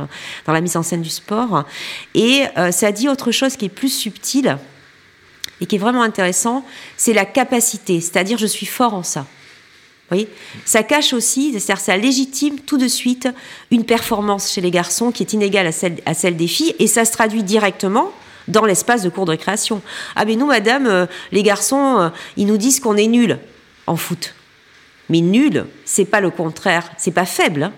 [0.46, 1.64] dans, la mise en scène du sport?
[2.14, 4.58] Et ça dit autre chose qui est plus subtil
[5.60, 6.64] et qui est vraiment intéressant,
[6.96, 9.26] c'est la capacité, c'est-à-dire je suis fort en ça.
[10.10, 10.26] Oui,
[10.64, 13.28] ça cache aussi, c'est-à-dire ça légitime tout de suite
[13.70, 16.86] une performance chez les garçons qui est inégale à celle, à celle des filles, et
[16.86, 18.10] ça se traduit directement
[18.48, 19.82] dans l'espace de cours de récréation.
[20.16, 23.38] Ah mais nous, madame, euh, les garçons, euh, ils nous disent qu'on est nul
[23.86, 24.34] en foot.
[25.10, 27.72] Mais nul, c'est pas le contraire, c'est pas faible, hein.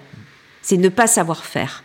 [0.62, 1.82] c'est ne pas savoir faire.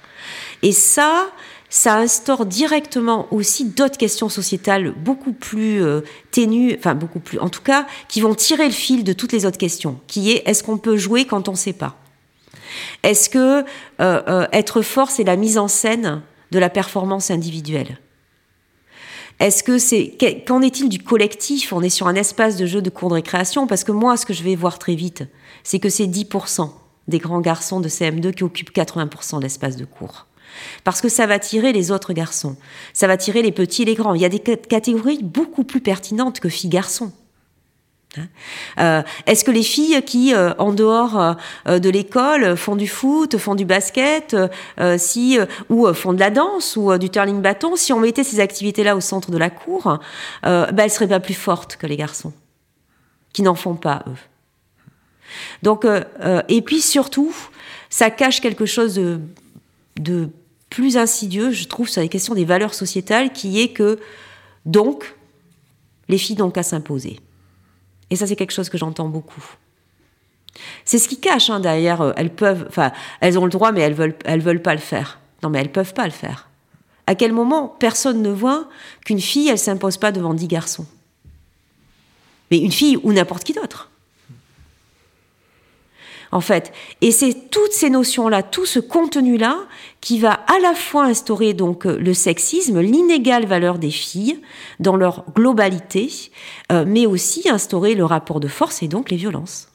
[0.61, 1.27] Et ça,
[1.75, 5.99] ça instaure directement aussi d'autres questions sociétales beaucoup plus euh,
[6.31, 9.45] ténues, enfin beaucoup plus, en tout cas, qui vont tirer le fil de toutes les
[9.45, 11.97] autres questions, qui est est-ce qu'on peut jouer quand on ne sait pas?
[13.03, 13.63] Est-ce que euh,
[13.99, 17.99] euh, être fort, c'est la mise en scène de la performance individuelle?
[19.41, 21.73] Est-ce que c'est qu'en est-il du collectif?
[21.73, 24.25] On est sur un espace de jeu de cours de récréation parce que moi, ce
[24.25, 25.25] que je vais voir très vite,
[25.65, 26.69] c'est que c'est 10%
[27.09, 30.25] des grands garçons de CM2 qui occupent 80% de l'espace de cours.
[30.83, 32.55] Parce que ça va tirer les autres garçons.
[32.93, 34.13] Ça va tirer les petits et les grands.
[34.13, 37.11] Il y a des catégories beaucoup plus pertinentes que filles-garçons.
[38.17, 38.27] Hein?
[38.79, 43.37] Euh, est-ce que les filles qui, euh, en dehors euh, de l'école, font du foot,
[43.37, 44.35] font du basket,
[44.97, 45.37] si
[45.69, 49.01] ou font de la danse ou du turning bâton, si on mettait ces activités-là au
[49.01, 49.99] centre de la cour,
[50.43, 52.33] bah, elles seraient pas plus fortes que les garçons,
[53.33, 54.17] qui n'en font pas eux.
[55.63, 55.85] Donc,
[56.47, 57.33] et puis surtout,
[57.89, 59.19] ça cache quelque chose de,
[59.99, 60.29] de
[60.69, 63.99] plus insidieux, je trouve, sur les questions des valeurs sociétales, qui est que,
[64.65, 65.15] donc,
[66.09, 67.19] les filles n'ont qu'à s'imposer.
[68.09, 69.43] Et ça, c'est quelque chose que j'entends beaucoup.
[70.85, 73.81] C'est ce qui cache, hein, derrière, euh, elles peuvent, enfin, elles ont le droit, mais
[73.81, 75.19] elles veulent, elles veulent pas le faire.
[75.43, 76.49] Non, mais elles peuvent pas le faire.
[77.07, 78.67] À quel moment personne ne voit
[79.05, 80.87] qu'une fille, elle s'impose pas devant dix garçons?
[82.51, 83.91] Mais une fille ou n'importe qui d'autre
[86.35, 86.73] en fait.
[86.99, 89.57] Et c'est toutes ces notions-là, tout ce contenu-là
[90.01, 94.41] qui va à la fois instaurer donc euh, le sexisme, l'inégale valeur des filles
[94.81, 96.11] dans leur globalité,
[96.73, 99.69] euh, mais aussi instaurer le rapport de force et donc les violences.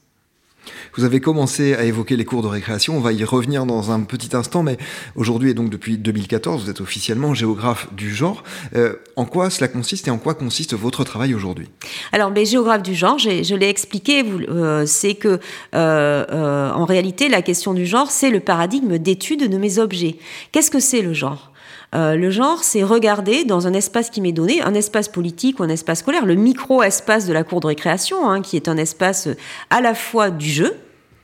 [0.96, 4.00] Vous avez commencé à évoquer les cours de récréation, on va y revenir dans un
[4.00, 4.78] petit instant, mais
[5.16, 8.42] aujourd'hui et donc depuis 2014, vous êtes officiellement géographe du genre.
[8.74, 11.68] Euh, en quoi cela consiste et en quoi consiste votre travail aujourd'hui?
[12.12, 15.40] Alors, mais géographe du genre, je l'ai expliqué, euh, c'est que
[15.74, 20.16] euh, en réalité, la question du genre, c'est le paradigme d'étude de mes objets.
[20.52, 21.49] Qu'est-ce que c'est le genre?
[21.92, 25.68] Le genre, c'est regarder dans un espace qui m'est donné, un espace politique ou un
[25.68, 29.28] espace scolaire, le micro-espace de la cour de récréation, hein, qui est un espace
[29.70, 30.76] à la fois du jeu,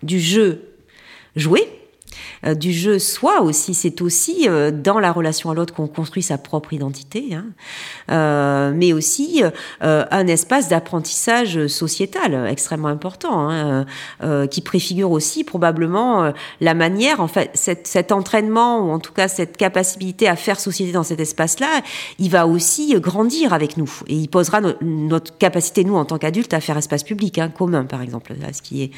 [0.03, 0.63] du jeu
[1.37, 1.86] joué, euh,
[2.45, 3.75] du jeu soi aussi.
[3.75, 7.47] C'est aussi euh, dans la relation à l'autre qu'on construit sa propre identité, hein.
[8.11, 9.43] euh, mais aussi
[9.81, 13.87] un espace d'apprentissage sociétal extrêmement important, hein,
[14.51, 19.57] qui préfigure aussi probablement la manière, en fait, cet, entraînement ou en tout cas cette
[19.57, 21.81] capacité à faire société dans cet espace-là,
[22.19, 26.55] il va aussi grandir avec nous et il posera notre capacité nous en tant qu'adultes
[26.55, 28.91] à faire espace public hein, commun, par exemple, ce qui est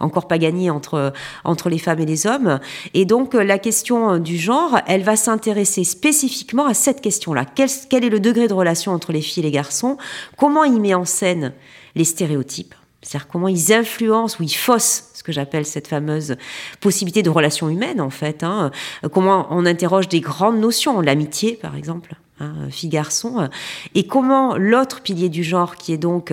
[0.00, 1.12] encore pas gagné entre
[1.44, 2.60] entre les femmes et les hommes.
[2.94, 7.44] Et donc euh, la question euh, du genre, elle va s'intéresser spécifiquement à cette question-là.
[7.44, 9.96] Quel, est le degré de relation entre les filles et les garçons?
[10.36, 11.52] Comment il met en scène
[11.94, 12.74] les stéréotypes?
[13.02, 16.36] C'est-à-dire comment ils influencent ou ils faussent ce que j'appelle cette fameuse
[16.80, 18.42] possibilité de relation humaine, en fait.
[18.42, 18.72] Hein.
[19.12, 23.48] Comment on interroge des grandes notions, l'amitié, par exemple, hein, fille-garçon,
[23.94, 26.32] et comment l'autre pilier du genre, qui est donc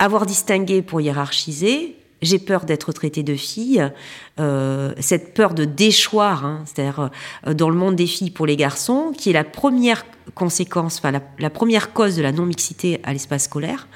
[0.00, 3.82] avoir distingué pour hiérarchiser, j'ai peur d'être traitée de fille,
[4.38, 7.10] euh, cette peur de déchoir, hein, c'est-à-dire
[7.46, 10.04] euh, dans le monde des filles pour les garçons, qui est la première
[10.34, 13.88] conséquence, enfin la, première cause de la non-mixité à l'espace scolaire.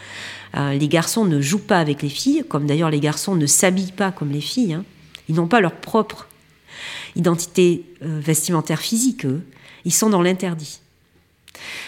[0.57, 3.93] Euh, les garçons ne jouent pas avec les filles, comme d'ailleurs les garçons ne s'habillent
[3.93, 4.75] pas comme les filles.
[4.75, 4.85] Hein.
[5.29, 6.29] Ils n'ont pas leur propre
[7.17, 9.43] identité vestimentaire physique, eux.
[9.85, 10.81] Ils sont dans l'interdit.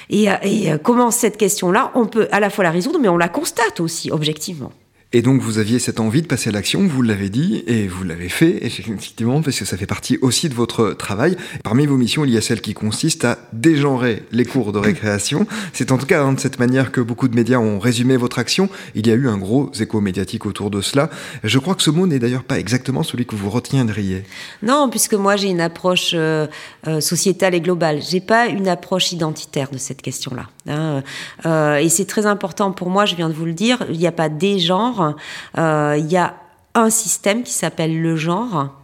[0.09, 3.29] Et, et comment cette question-là, on peut à la fois la résoudre, mais on la
[3.29, 4.73] constate aussi objectivement.
[5.17, 8.05] Et donc vous aviez cette envie de passer à l'action, vous l'avez dit, et vous
[8.05, 11.39] l'avez fait, effectivement, parce que ça fait partie aussi de votre travail.
[11.65, 15.47] Parmi vos missions, il y a celle qui consiste à dégenrer les cours de récréation.
[15.73, 18.39] C'est en tout cas hein, de cette manière que beaucoup de médias ont résumé votre
[18.39, 18.69] action.
[18.95, 21.09] Il y a eu un gros écho médiatique autour de cela.
[21.43, 24.23] Je crois que ce mot n'est d'ailleurs pas exactement celui que vous retiendriez.
[24.63, 26.47] Non, puisque moi j'ai une approche euh,
[26.89, 28.03] euh, sociétale et globale.
[28.03, 30.47] J'ai pas une approche identitaire de cette question-là.
[30.69, 31.03] Hein.
[31.45, 34.07] Euh, et c'est très important pour moi, je viens de vous le dire, il n'y
[34.07, 35.15] a pas des genres
[35.59, 36.35] euh, il y a
[36.75, 38.75] un système qui s'appelle le genre.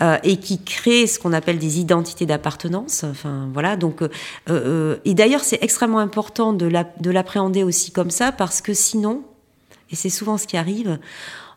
[0.00, 3.04] Euh, et qui crée ce qu'on appelle des identités d'appartenance.
[3.04, 3.76] Enfin, voilà.
[3.76, 4.02] Donc,
[4.48, 9.22] et d'ailleurs, c'est extrêmement important de l'appréhender aussi comme ça parce que sinon,
[9.90, 10.98] et c'est souvent ce qui arrive,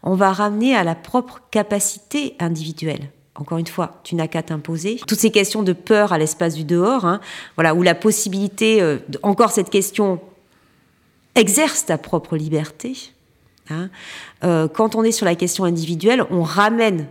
[0.03, 3.09] on va ramener à la propre capacité individuelle.
[3.35, 4.99] Encore une fois, tu n'as qu'à t'imposer.
[5.07, 7.19] Toutes ces questions de peur à l'espace du dehors, hein,
[7.55, 10.19] voilà, où la possibilité, encore cette question,
[11.35, 12.95] exerce ta propre liberté.
[13.69, 13.89] Hein.
[14.43, 17.07] Euh, quand on est sur la question individuelle, on ramène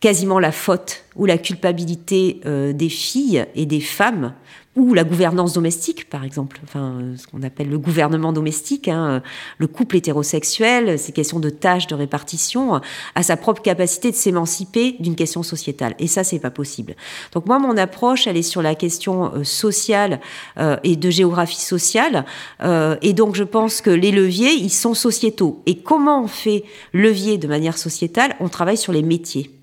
[0.00, 4.34] quasiment la faute ou la culpabilité euh, des filles et des femmes
[4.76, 9.22] ou la gouvernance domestique, par exemple, enfin, ce qu'on appelle le gouvernement domestique, hein,
[9.58, 12.80] le couple hétérosexuel, ces questions de tâches, de répartition,
[13.14, 15.94] a sa propre capacité de s'émanciper d'une question sociétale.
[15.98, 16.96] Et ça, c'est pas possible.
[17.32, 20.20] Donc moi, mon approche, elle est sur la question euh, sociale
[20.58, 22.24] euh, et de géographie sociale.
[22.62, 25.62] Euh, et donc, je pense que les leviers, ils sont sociétaux.
[25.66, 28.34] Et comment on fait levier de manière sociétale?
[28.40, 29.53] On travaille sur les métiers.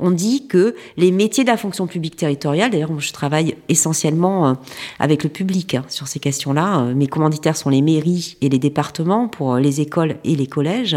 [0.00, 4.54] On dit que les métiers de la fonction publique territoriale, d'ailleurs, je travaille essentiellement euh,
[4.98, 6.80] avec le public hein, sur ces questions-là.
[6.80, 10.46] Euh, mes commanditaires sont les mairies et les départements pour euh, les écoles et les
[10.46, 10.96] collèges.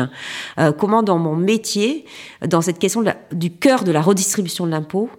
[0.77, 2.05] comment, dans mon métier,
[2.45, 5.09] dans cette question du cœur de la redistribution de l'impôt,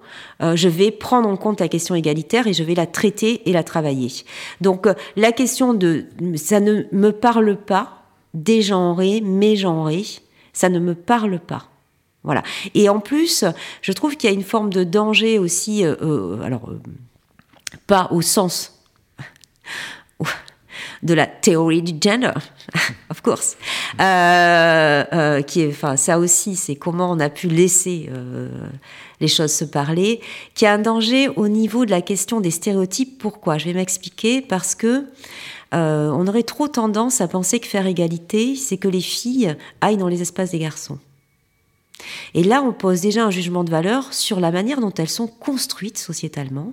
[0.40, 3.62] je vais prendre en compte la question égalitaire et je vais la traiter et la
[3.62, 4.12] travailler.
[4.60, 4.86] Donc,
[5.16, 10.04] la question de ça ne me parle pas, dégenrer, mégenrer,
[10.52, 11.67] ça ne me parle pas.
[12.74, 13.44] Et en plus,
[13.82, 16.80] je trouve qu'il y a une forme de danger aussi, euh, euh, alors euh,
[17.86, 18.74] pas au sens
[21.02, 22.32] de la théorie du gender,
[23.10, 23.56] of course,
[23.96, 28.10] qui est, enfin, ça aussi, c'est comment on a pu laisser
[29.20, 30.20] les choses se parler,
[30.54, 33.18] qui a un danger au niveau de la question des stéréotypes.
[33.18, 33.58] Pourquoi?
[33.58, 35.06] Je vais m'expliquer parce que
[35.72, 40.08] on aurait trop tendance à penser que faire égalité, c'est que les filles aillent dans
[40.08, 40.98] les espaces des garçons.
[42.34, 45.26] Et là, on pose déjà un jugement de valeur sur la manière dont elles sont
[45.26, 46.72] construites sociétalement.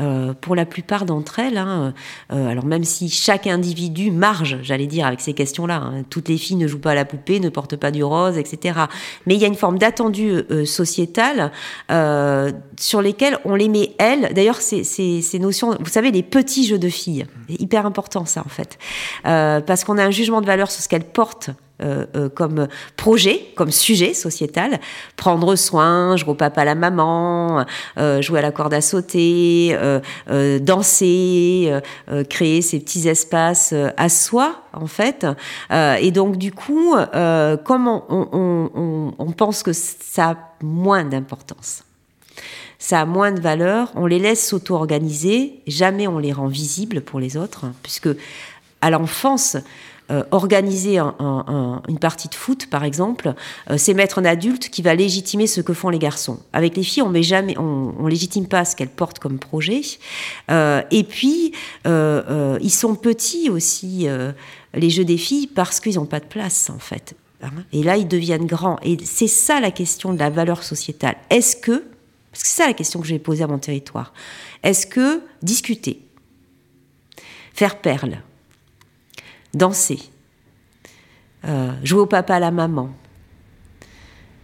[0.00, 1.94] Euh, pour la plupart d'entre elles, hein,
[2.32, 6.38] euh, alors même si chaque individu marge, j'allais dire, avec ces questions-là, hein, toutes les
[6.38, 8.80] filles ne jouent pas à la poupée, ne portent pas du rose, etc.
[9.26, 11.52] Mais il y a une forme d'attendu euh, sociétal
[12.76, 14.32] sur lesquels on les met, elles.
[14.34, 18.42] D'ailleurs, ces, ces, ces, notions, vous savez, les petits jeux de filles, hyper important ça
[18.44, 18.78] en fait,
[19.22, 23.52] parce qu'on a un jugement de valeur sur ce qu'elles portent euh, euh, comme projet,
[23.54, 24.80] comme sujet sociétal.
[25.16, 27.64] Prendre soin, jouer au papa à la maman,
[27.98, 29.76] euh, jouer à la corde à sauter,
[30.60, 31.72] danser,
[32.28, 35.26] créer ces petits espaces à soi, en fait.
[35.70, 36.96] et donc, du coup,
[37.64, 41.84] comme on, on pense que ça a moins d'importance?
[42.80, 47.18] Ça a moins de valeur, on les laisse s'auto-organiser, jamais on les rend visibles pour
[47.18, 48.08] les autres, puisque
[48.80, 49.56] à l'enfance,
[50.10, 53.34] euh, organiser une partie de foot, par exemple,
[53.76, 56.40] c'est mettre un adulte qui va légitimer ce que font les garçons.
[56.52, 59.80] Avec les filles, on jamais, on, légitime pas ce qu'elles portent comme projet.
[60.48, 61.52] et puis,
[61.84, 64.06] ils sont petits aussi,
[64.74, 67.14] les jeux des filles, parce qu'ils n'ont pas de place, en fait.
[67.42, 67.50] Hein.
[67.72, 68.78] Et là, ils deviennent grands.
[68.82, 71.16] Et c'est ça la question de la valeur sociétale.
[71.30, 71.84] Est-ce que,
[72.32, 74.12] parce que c'est ça la question que j'ai posée à mon territoire,
[74.62, 76.02] est-ce que discuter,
[77.54, 78.22] faire perle,
[79.58, 80.00] danser,
[81.44, 82.90] euh, jouer au papa à la maman,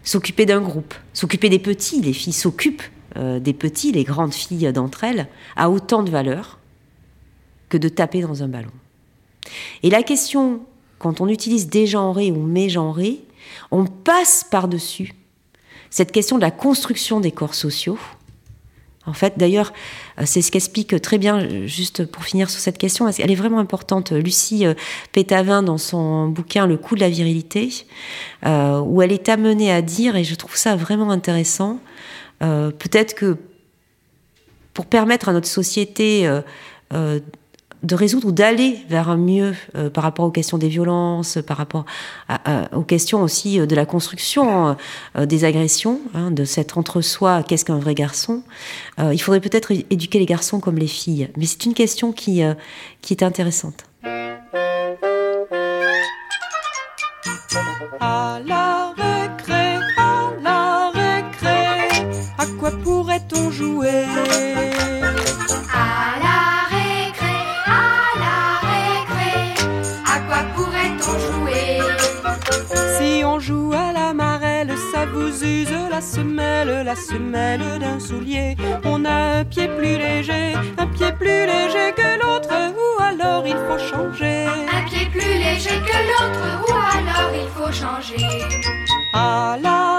[0.02, 2.82] s'occuper d'un groupe, s'occuper des petits, les filles s'occupent
[3.16, 6.58] euh, des petits, les grandes filles d'entre elles, a autant de valeur
[7.68, 8.72] que de taper dans un ballon.
[9.82, 10.60] Et la question
[11.04, 13.20] quand on utilise dégenré ou mégenré,
[13.70, 15.12] on passe par-dessus
[15.90, 17.98] cette question de la construction des corps sociaux.
[19.06, 19.72] En fait, d'ailleurs,
[20.18, 23.58] euh, c'est ce qu'explique très bien, juste pour finir sur cette question, elle est vraiment
[23.58, 24.12] importante.
[24.12, 24.74] Lucie euh,
[25.12, 27.70] Pétavin, dans son bouquin Le coût de la virilité,
[28.46, 31.78] euh, où elle est amenée à dire, et je trouve ça vraiment intéressant,
[32.40, 33.38] peut-être que
[34.74, 36.28] pour permettre à notre société
[37.84, 41.58] de résoudre ou d'aller vers un mieux euh, par rapport aux questions des violences, par
[41.58, 41.84] rapport
[42.72, 44.76] aux questions aussi euh, de la construction
[45.16, 48.42] euh, des agressions, hein, de cet entre-soi, qu'est-ce qu'un vrai garçon.
[48.98, 52.42] il faudrait peut-être éduquer les garçons comme les filles, mais c'est une question qui,
[53.02, 53.84] qui est intéressante.
[58.00, 61.88] À la récré, à la récré,
[62.38, 64.53] à quoi pourrait-on jouer?
[75.94, 78.56] La semelle, la semelle d'un soulier.
[78.84, 83.58] On a un pied plus léger, un pied plus léger que l'autre, ou alors il
[83.66, 84.46] faut changer.
[84.78, 88.26] Un pied plus léger que l'autre, ou alors il faut changer.
[89.12, 89.93] À la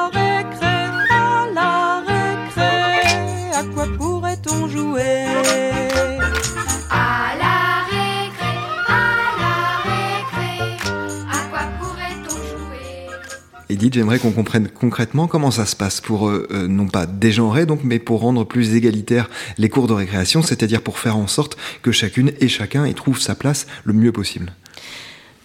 [13.93, 17.81] J'aimerais qu'on comprenne concrètement comment ça se passe pour, euh, euh, non pas dégenrer, donc,
[17.83, 21.91] mais pour rendre plus égalitaires les cours de récréation, c'est-à-dire pour faire en sorte que
[21.91, 24.53] chacune et chacun y trouve sa place le mieux possible.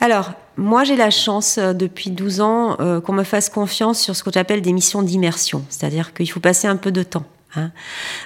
[0.00, 4.22] Alors, moi j'ai la chance euh, depuis 12 ans qu'on me fasse confiance sur ce
[4.22, 7.24] que j'appelle des missions d'immersion, c'est-à-dire qu'il faut passer un peu de temps.
[7.56, 7.72] Hein.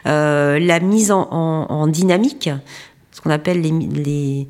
[0.04, 2.50] la mise en, dynamique,
[3.10, 4.48] ce qu'on appelle les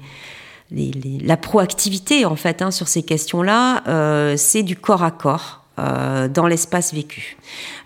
[0.71, 5.65] la proactivité en fait hein, sur ces questions-là, euh, c'est du corps à corps.
[5.81, 7.37] Euh, dans l'espace vécu.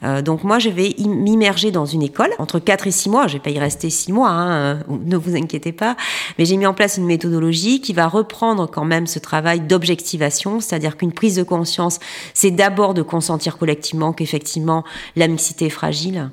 [0.03, 3.27] Euh, donc moi, je vais m'immerger dans une école entre 4 et 6 mois.
[3.29, 5.97] Je vais pas y rester 6 mois, hein, ne vous inquiétez pas.
[6.39, 10.61] Mais j'ai mis en place une méthodologie qui va reprendre quand même ce travail d'objectivation,
[10.61, 11.99] c'est-à-dire qu'une prise de conscience,
[12.35, 14.85] c'est d'abord de consentir collectivement qu'effectivement
[15.17, 16.29] la mixité est fragile.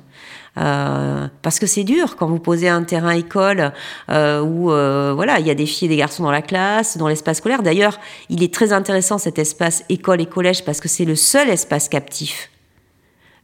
[0.58, 3.72] Euh, parce que c'est dur quand vous posez un terrain école
[4.10, 6.96] euh, où euh, voilà il y a des filles et des garçons dans la classe,
[6.96, 7.62] dans l'espace scolaire.
[7.62, 7.98] D'ailleurs,
[8.30, 11.88] il est très intéressant cet espace école et collège parce que c'est le seul espace
[11.88, 12.50] captif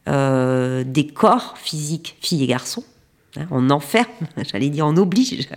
[0.05, 2.83] des corps physiques filles et garçons.
[3.35, 4.05] Hein, on enferme,
[4.51, 5.49] j'allais dire on oblige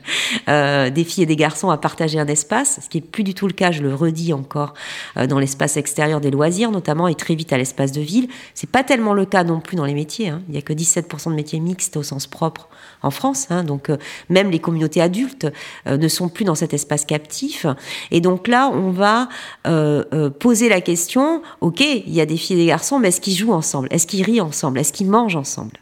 [0.48, 3.34] euh, des filles et des garçons à partager un espace, ce qui est plus du
[3.34, 4.72] tout le cas, je le redis encore,
[5.16, 8.28] euh, dans l'espace extérieur des loisirs notamment et très vite à l'espace de ville.
[8.54, 10.30] C'est pas tellement le cas non plus dans les métiers.
[10.30, 10.42] Hein.
[10.48, 12.68] Il y a que 17% de métiers mixtes au sens propre
[13.02, 13.62] en France, hein.
[13.62, 13.98] donc euh,
[14.30, 15.46] même les communautés adultes
[15.86, 17.66] ne sont plus dans cet espace captif.
[18.10, 19.28] Et donc là, on va
[20.38, 23.36] poser la question ok, il y a des filles et des garçons, mais est-ce qu'ils
[23.36, 23.88] jouent ensemble?
[23.90, 24.78] Est-ce qu'ils rient ensemble?
[24.78, 25.78] Est-ce qu'ils mangent ensemble?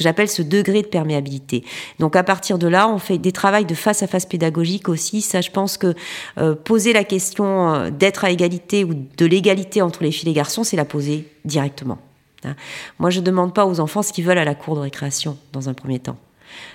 [0.00, 1.62] Que j'appelle ce degré de perméabilité.
[1.98, 5.20] Donc à partir de là, on fait des travaux de face à face pédagogique aussi.
[5.20, 5.94] Ça, je pense que
[6.38, 10.32] euh, poser la question euh, d'être à égalité ou de l'égalité entre les filles et
[10.32, 11.98] les garçons, c'est la poser directement.
[12.44, 12.56] Hein.
[12.98, 15.36] Moi, je ne demande pas aux enfants ce qu'ils veulent à la cour de récréation
[15.52, 16.16] dans un premier temps.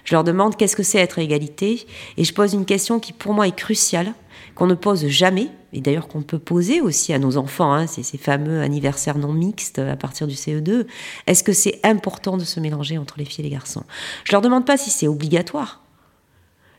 [0.03, 1.85] Je leur demande qu'est-ce que c'est être à égalité
[2.17, 4.13] et je pose une question qui pour moi est cruciale,
[4.55, 8.17] qu'on ne pose jamais, et d'ailleurs qu'on peut poser aussi à nos enfants, hein, ces
[8.17, 10.87] fameux anniversaires non mixtes à partir du CE2.
[11.27, 13.83] Est-ce que c'est important de se mélanger entre les filles et les garçons?
[14.23, 15.81] Je leur demande pas si c'est obligatoire.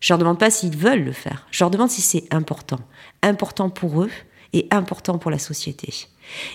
[0.01, 1.47] Je leur demande pas s'ils veulent le faire.
[1.51, 2.81] Je leur demande si c'est important.
[3.22, 4.11] Important pour eux
[4.71, 5.93] important pour la société.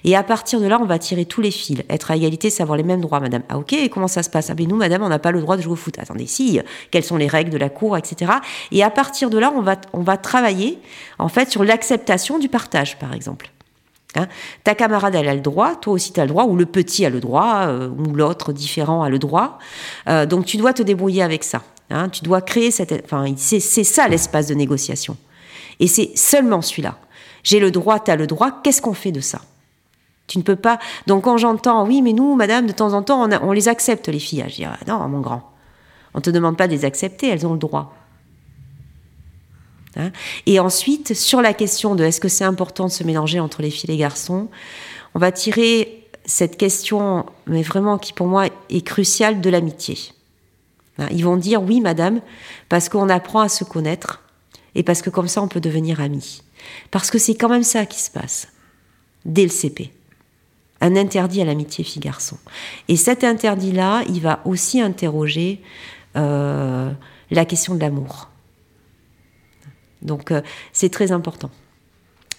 [0.04, 1.82] Et à partir de là, on va tirer tous les fils.
[1.90, 3.44] Être à égalité, c'est avoir les mêmes droits, madame.
[3.50, 4.50] Ah ok, et comment ça se passe?
[4.50, 5.98] Ah ben nous, madame, on n'a pas le droit de jouer au foot.
[6.00, 8.32] Attendez, si, quelles sont les règles de la cour, etc.
[8.72, 10.80] Et à partir de là, on va, on va travailler,
[11.20, 13.52] en fait, sur l'acceptation du partage, par exemple.
[14.16, 14.28] Hein?
[14.64, 17.06] Ta camarade, elle a le droit, toi aussi tu as le droit, ou le petit
[17.06, 19.58] a le droit, euh, ou l'autre différent a le droit.
[20.10, 21.62] Euh, donc tu dois te débrouiller avec ça.
[21.90, 22.10] Hein?
[22.10, 23.04] Tu dois créer cette...
[23.06, 25.16] Enfin, c'est ça l'espace de négociation.
[25.80, 26.98] Et c'est seulement celui-là.
[27.44, 29.42] J'ai le droit, tu as le droit, qu'est-ce qu'on fait de ça?
[30.28, 30.80] Tu ne peux pas.
[31.08, 34.20] Donc quand j'entends, oui, mais nous, madame, de temps en temps, on, les accepte, les
[34.20, 34.46] filles.
[34.48, 35.52] Je dis, ah, non, mon grand,
[36.14, 37.94] on ne te demande pas de les accepter, elles ont le droit.
[39.98, 40.12] Hein?
[40.46, 43.72] Et ensuite, sur la question de est-ce que c'est important de se mélanger entre les
[43.72, 44.48] filles et les garçons,
[45.16, 49.98] on va tirer cette question, mais vraiment qui pour moi est cruciale, de l'amitié.
[50.98, 52.22] Hein, ils vont dire oui, madame,
[52.70, 54.22] parce qu'on apprend à se connaître
[54.76, 56.44] et parce que comme ça on peut devenir amis.
[56.92, 58.48] Parce que c'est quand même ça qui se passe
[59.26, 59.92] dès le CP.
[60.82, 62.38] Un interdit à l'amitié fille-garçon.
[62.88, 65.62] Et cet interdit-là, il va aussi interroger
[66.16, 66.92] euh,
[67.30, 68.30] la question de l'amour.
[70.02, 70.42] Donc euh,
[70.74, 71.52] c'est très important.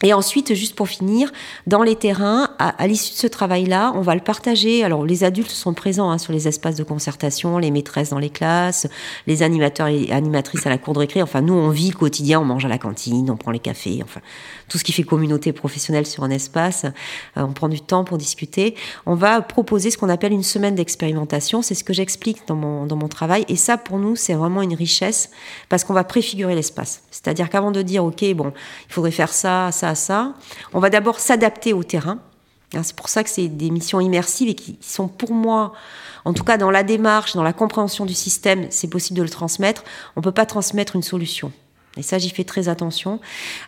[0.02, 1.30] Et ensuite, juste pour finir,
[1.66, 4.82] dans les terrains, à, l'issue de ce travail-là, on va le partager.
[4.84, 8.30] Alors, les adultes sont présents hein, sur les espaces de concertation, les maîtresses dans les
[8.30, 8.88] classes,
[9.26, 11.22] les animateurs et animatrices à la cour de récré.
[11.22, 14.00] Enfin, nous, on vit le quotidien, on mange à la cantine, on prend les cafés,
[14.02, 14.20] enfin,
[14.68, 16.84] tout ce qui fait communauté professionnelle sur un espace.
[16.84, 18.74] Euh, on prend du temps pour discuter.
[19.06, 21.62] On va proposer ce qu'on appelle une semaine d'expérimentation.
[21.62, 23.44] C'est ce que j'explique dans mon, dans mon travail.
[23.48, 25.30] Et ça, pour nous, c'est vraiment une richesse
[25.68, 27.02] parce qu'on va préfigurer l'espace.
[27.10, 28.52] C'est-à-dire qu'avant de dire, OK, bon,
[28.88, 30.34] il faudrait faire ça, ça, ça.
[30.72, 32.18] On va d'abord s'adapter au terrain.
[32.74, 35.72] Hein, c'est pour ça que c'est des missions immersives et qui sont pour moi,
[36.24, 39.28] en tout cas dans la démarche, dans la compréhension du système, c'est possible de le
[39.30, 39.84] transmettre.
[40.16, 41.52] On ne peut pas transmettre une solution.
[41.96, 43.20] Et ça, j'y fais très attention.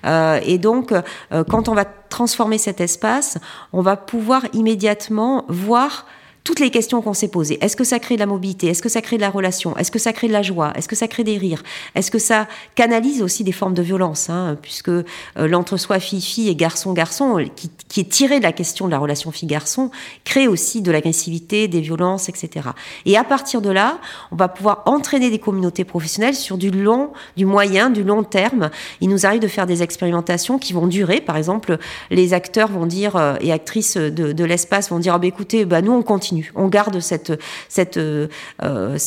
[0.06, 3.38] Euh, et donc, euh, quand on va transformer cet espace,
[3.72, 6.06] on va pouvoir immédiatement voir
[6.44, 7.58] toutes les questions qu'on s'est posées.
[7.62, 8.66] Est-ce que ça crée de la mobilité?
[8.66, 9.74] Est-ce que ça crée de la relation?
[9.78, 10.72] Est-ce que ça crée de la joie?
[10.76, 11.62] Est-ce que ça crée des rires?
[11.94, 15.02] Est-ce que ça canalise aussi des formes de violence hein, Puisque euh,
[15.36, 19.90] l'entre-soi fille-fille et garçon-garçon, qui, qui, est tiré de la question de la relation fille-garçon,
[20.24, 22.68] crée aussi de l'agressivité, des violences, etc.
[23.06, 23.98] Et à partir de là,
[24.30, 28.68] on va pouvoir entraîner des communautés professionnelles sur du long, du moyen, du long terme.
[29.00, 31.22] Il nous arrive de faire des expérimentations qui vont durer.
[31.22, 31.78] Par exemple,
[32.10, 35.92] les acteurs vont dire euh, et actrices de, l'espace vont dire bah, écoutez, bah, nous
[35.92, 38.28] on continue on garde euh,
[38.62, 38.98] euh,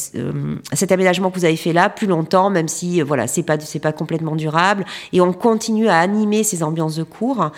[0.73, 3.57] cet aménagement que vous avez fait là plus longtemps, même si euh, voilà, c'est pas,
[3.57, 4.85] pas complètement durable.
[5.13, 7.51] Et on continue à animer ces ambiances de cours.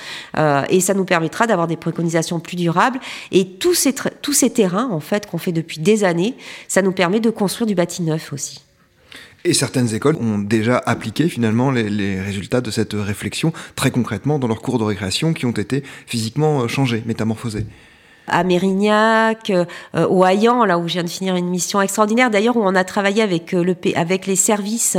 [0.70, 3.00] et ça nous permettra d'avoir des préconisations plus durables.
[3.32, 6.36] Et tous ces, tous ces terrains, en fait, qu'on fait depuis des années,
[6.68, 8.62] ça nous permet de construire du bâti neuf aussi.
[9.46, 14.38] Et certaines écoles ont déjà appliqué finalement les, les, résultats de cette réflexion très concrètement
[14.38, 17.66] dans leurs cours de récréation qui ont été physiquement changés, métamorphosés
[18.30, 19.66] à Mérignac, euh,
[20.08, 22.84] au Hayan, là où je viens de finir une mission extraordinaire, d'ailleurs où on a
[22.84, 24.98] travaillé avec, euh, le, avec les services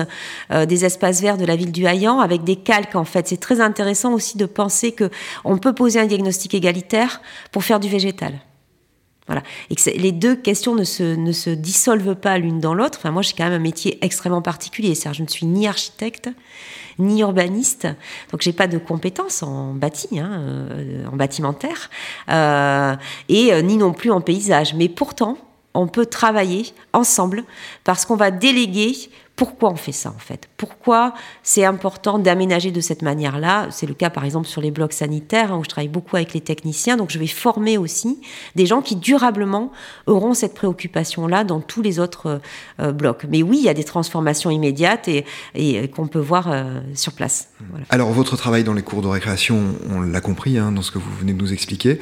[0.50, 3.28] euh, des espaces verts de la ville du Hayan, avec des calques en fait.
[3.28, 5.10] C'est très intéressant aussi de penser que
[5.44, 7.20] on peut poser un diagnostic égalitaire
[7.52, 8.34] pour faire du végétal.
[9.26, 9.42] Voilà.
[9.70, 12.98] Et que les deux questions ne se, ne se dissolvent pas l'une dans l'autre.
[12.98, 14.96] Enfin, moi, j'ai quand même un métier extrêmement particulier.
[14.96, 16.28] cest je ne suis ni architecte,
[16.98, 17.88] ni urbaniste,
[18.30, 21.90] donc j'ai pas de compétences en bâti, hein, euh, en bâtimentaire,
[22.28, 22.94] euh,
[23.28, 24.74] et euh, ni non plus en paysage.
[24.74, 25.38] Mais pourtant,
[25.74, 27.44] on peut travailler ensemble
[27.84, 28.94] parce qu'on va déléguer
[29.40, 30.50] pourquoi on fait ça en fait?
[30.58, 33.68] Pourquoi c'est important d'aménager de cette manière-là?
[33.70, 36.34] C'est le cas par exemple sur les blocs sanitaires hein, où je travaille beaucoup avec
[36.34, 38.20] les techniciens, donc je vais former aussi
[38.54, 39.72] des gens qui durablement
[40.06, 42.38] auront cette préoccupation-là dans tous les autres euh,
[42.80, 43.24] euh, blocs.
[43.30, 45.24] Mais oui, il y a des transformations immédiates et,
[45.54, 47.48] et qu'on peut voir euh, sur place.
[47.88, 50.98] Alors votre travail dans les cours de récréation, on l'a compris hein, dans ce que
[50.98, 51.98] vous venez de nous expliquer,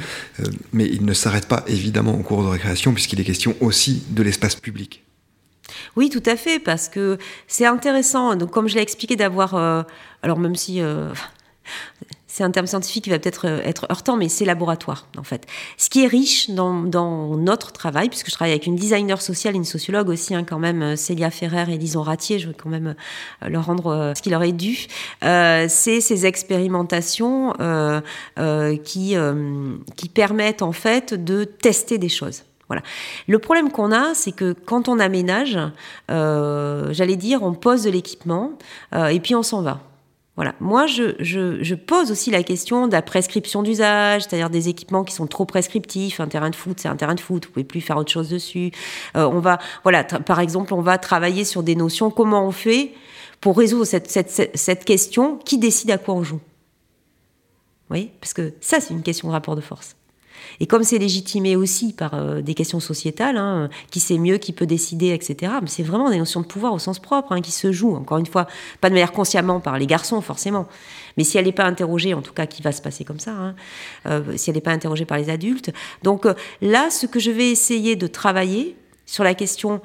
[0.72, 4.24] mais il ne s'arrête pas évidemment aux cours de récréation puisqu'il est question aussi de
[4.24, 5.04] l'espace public.
[5.96, 8.36] Oui, tout à fait, parce que c'est intéressant.
[8.36, 9.54] Donc, comme je l'ai expliqué, d'avoir.
[9.54, 9.82] Euh,
[10.22, 10.80] alors, même si.
[10.80, 11.12] Euh,
[12.26, 15.46] c'est un terme scientifique qui va peut-être euh, être heurtant, mais c'est laboratoire, en fait.
[15.76, 16.72] Ce qui est riche dans,
[17.36, 20.94] notre travail, puisque je travaille avec une designer sociale une sociologue aussi, hein, quand même,
[20.96, 22.94] Célia Ferrer et Lison Ratier, je veux quand même
[23.46, 24.86] leur rendre ce qui leur est dû,
[25.22, 27.54] c'est ces expérimentations
[28.84, 32.42] qui permettent, en fait, de tester des choses.
[32.68, 32.82] Voilà.
[33.26, 35.58] Le problème qu'on a, c'est que quand on aménage,
[36.10, 38.52] euh, j'allais dire, on pose de l'équipement
[38.94, 39.80] euh, et puis on s'en va.
[40.36, 40.54] Voilà.
[40.60, 45.26] Moi, je, pose aussi la question de la prescription d'usage, c'est-à-dire des équipements qui sont
[45.26, 46.20] trop prescriptifs.
[46.20, 48.28] Un terrain de foot, c'est un terrain de foot, vous pouvez plus faire autre chose
[48.28, 48.70] dessus.
[49.16, 52.12] Euh, on va, voilà, par exemple, on va travailler sur des notions.
[52.12, 52.92] Comment on fait
[53.40, 56.40] pour résoudre cette question Qui décide à quoi on joue
[57.90, 59.96] Oui, parce que ça, c'est une question de rapport de force.
[60.60, 64.52] Et comme c'est légitimé aussi par euh, des questions sociétales, hein, qui sait mieux, qui
[64.52, 67.52] peut décider, etc., mais c'est vraiment des notions de pouvoir au sens propre hein, qui
[67.52, 68.46] se jouent, encore une fois,
[68.80, 70.66] pas de manière consciemment par les garçons, forcément.
[71.16, 73.32] Mais si elle n'est pas interrogée, en tout cas, qui va se passer comme ça,
[73.32, 73.54] hein,
[74.06, 75.72] euh, si elle n'est pas interrogée par les adultes.
[76.02, 78.76] Donc euh, là, ce que je vais essayer de travailler
[79.06, 79.80] sur la question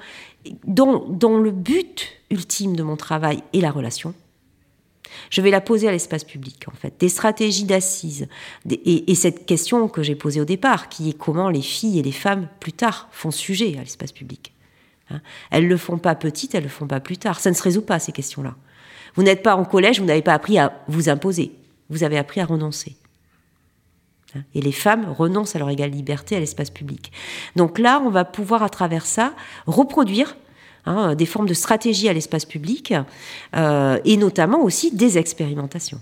[0.66, 4.14] dont, dont le but ultime de mon travail est la relation,
[5.30, 6.94] Je vais la poser à l'espace public, en fait.
[7.00, 8.28] Des stratégies d'assises.
[8.70, 12.04] Et, et, cette question que j'ai posée au départ, qui est comment les filles et
[12.04, 14.54] les femmes, plus tard, font sujet à l'espace public.
[15.10, 17.40] Hein elles ne le font pas petites, elles ne le font pas plus tard.
[17.40, 18.56] Ça ne se résout pas, ces questions-là.
[19.16, 21.52] Vous n'êtes pas en collège, vous n'avez pas appris à vous imposer.
[21.90, 22.96] Vous avez appris à renoncer.
[24.36, 27.12] Hein et les femmes renoncent à leur égale liberté à l'espace public.
[27.56, 29.34] Donc là, on va pouvoir, à travers ça,
[29.68, 30.36] reproduire
[30.86, 32.94] hein, des formes de stratégie à l'espace public
[33.56, 36.00] euh, et notamment aussi des expérimentations.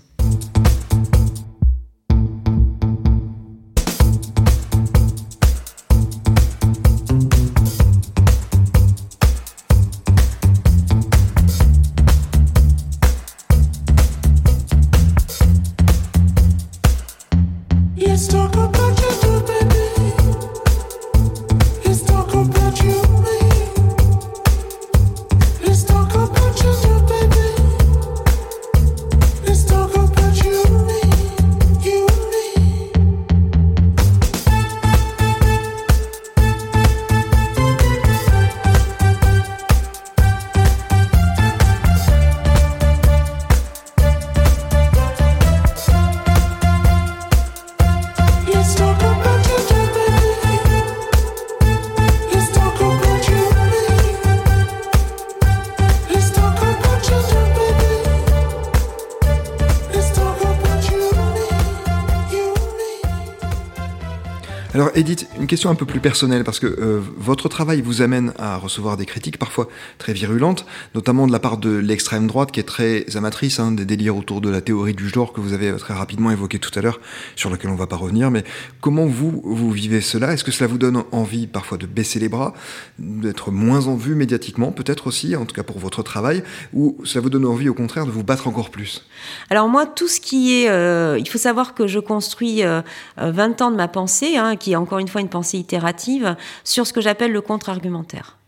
[65.02, 68.96] Edith, question un peu plus personnelle, parce que euh, votre travail vous amène à recevoir
[68.96, 73.04] des critiques parfois très virulentes, notamment de la part de l'extrême droite qui est très
[73.18, 76.30] amatrice hein, des délires autour de la théorie du genre que vous avez très rapidement
[76.30, 77.00] évoqué tout à l'heure,
[77.36, 78.30] sur lequel on ne va pas revenir.
[78.30, 78.44] Mais
[78.80, 80.32] comment vous, vous vivez cela?
[80.32, 82.54] Est-ce que cela vous donne envie parfois de baisser les bras,
[82.98, 86.42] d'être moins en vue médiatiquement, peut-être aussi, en tout cas pour votre travail,
[86.72, 89.06] ou cela vous donne envie au contraire de vous battre encore plus?
[89.50, 90.70] Alors moi, tout ce qui est...
[90.70, 92.80] Euh, il faut savoir que je construis euh,
[93.18, 96.86] 20 ans de ma pensée, hein, qui est encore une fois une pensée itérative, sur
[96.86, 98.38] ce que j'appelle le contre-argumentaire.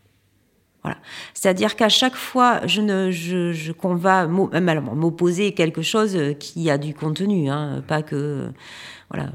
[0.83, 0.97] Voilà.
[1.33, 6.93] C'est-à-dire qu'à chaque fois, je ne, je qu'on va m'opposer quelque chose qui a du
[6.93, 8.51] contenu, hein, pas que,
[9.09, 9.31] voilà,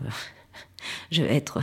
[1.10, 1.60] je vais être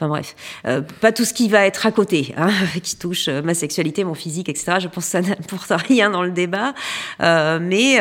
[0.00, 2.50] Enfin bref, euh, pas tout ce qui va être à côté, hein,
[2.84, 4.76] qui touche euh, ma sexualité, mon physique, etc.
[4.78, 6.72] Je pense que ça n'apporte rien dans le débat,
[7.20, 7.98] euh, mais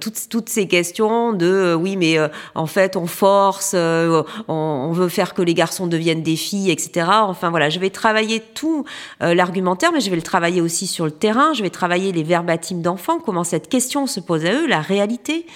[0.00, 2.18] toutes, toutes ces questions de oui, mais
[2.54, 7.06] en fait on force, on, on, veut faire que les garçons deviennent des filles, etc.
[7.10, 8.84] Enfin voilà, je vais travailler tout
[9.20, 11.52] l'argumentaire, mais je vais le travailler aussi sur le terrain.
[11.54, 15.46] Je vais travailler les verbatims d'enfants, comment cette question se pose à eux, la réalité,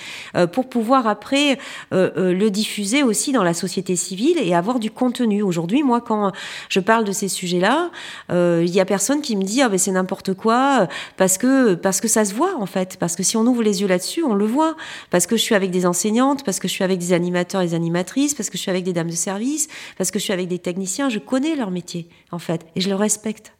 [0.53, 1.59] pour pouvoir après
[1.91, 5.43] le diffuser aussi dans la société civile et avoir du contenu.
[5.43, 6.33] Aujourd'hui, moi, quand
[6.69, 7.91] je parle de ces sujets-là,
[8.31, 11.75] euh, il y a personne qui me dit ah ben c'est n'importe quoi parce que
[11.75, 14.23] parce que ça se voit en fait, parce que si on ouvre les yeux là-dessus,
[14.25, 14.77] on le voit.
[15.11, 17.67] Parce que je suis avec des enseignantes, parce que je suis avec des animateurs et
[17.67, 20.33] des animatrices, parce que je suis avec des dames de service, parce que je suis
[20.33, 23.53] avec des techniciens, je connais leur métier en fait et je le respecte.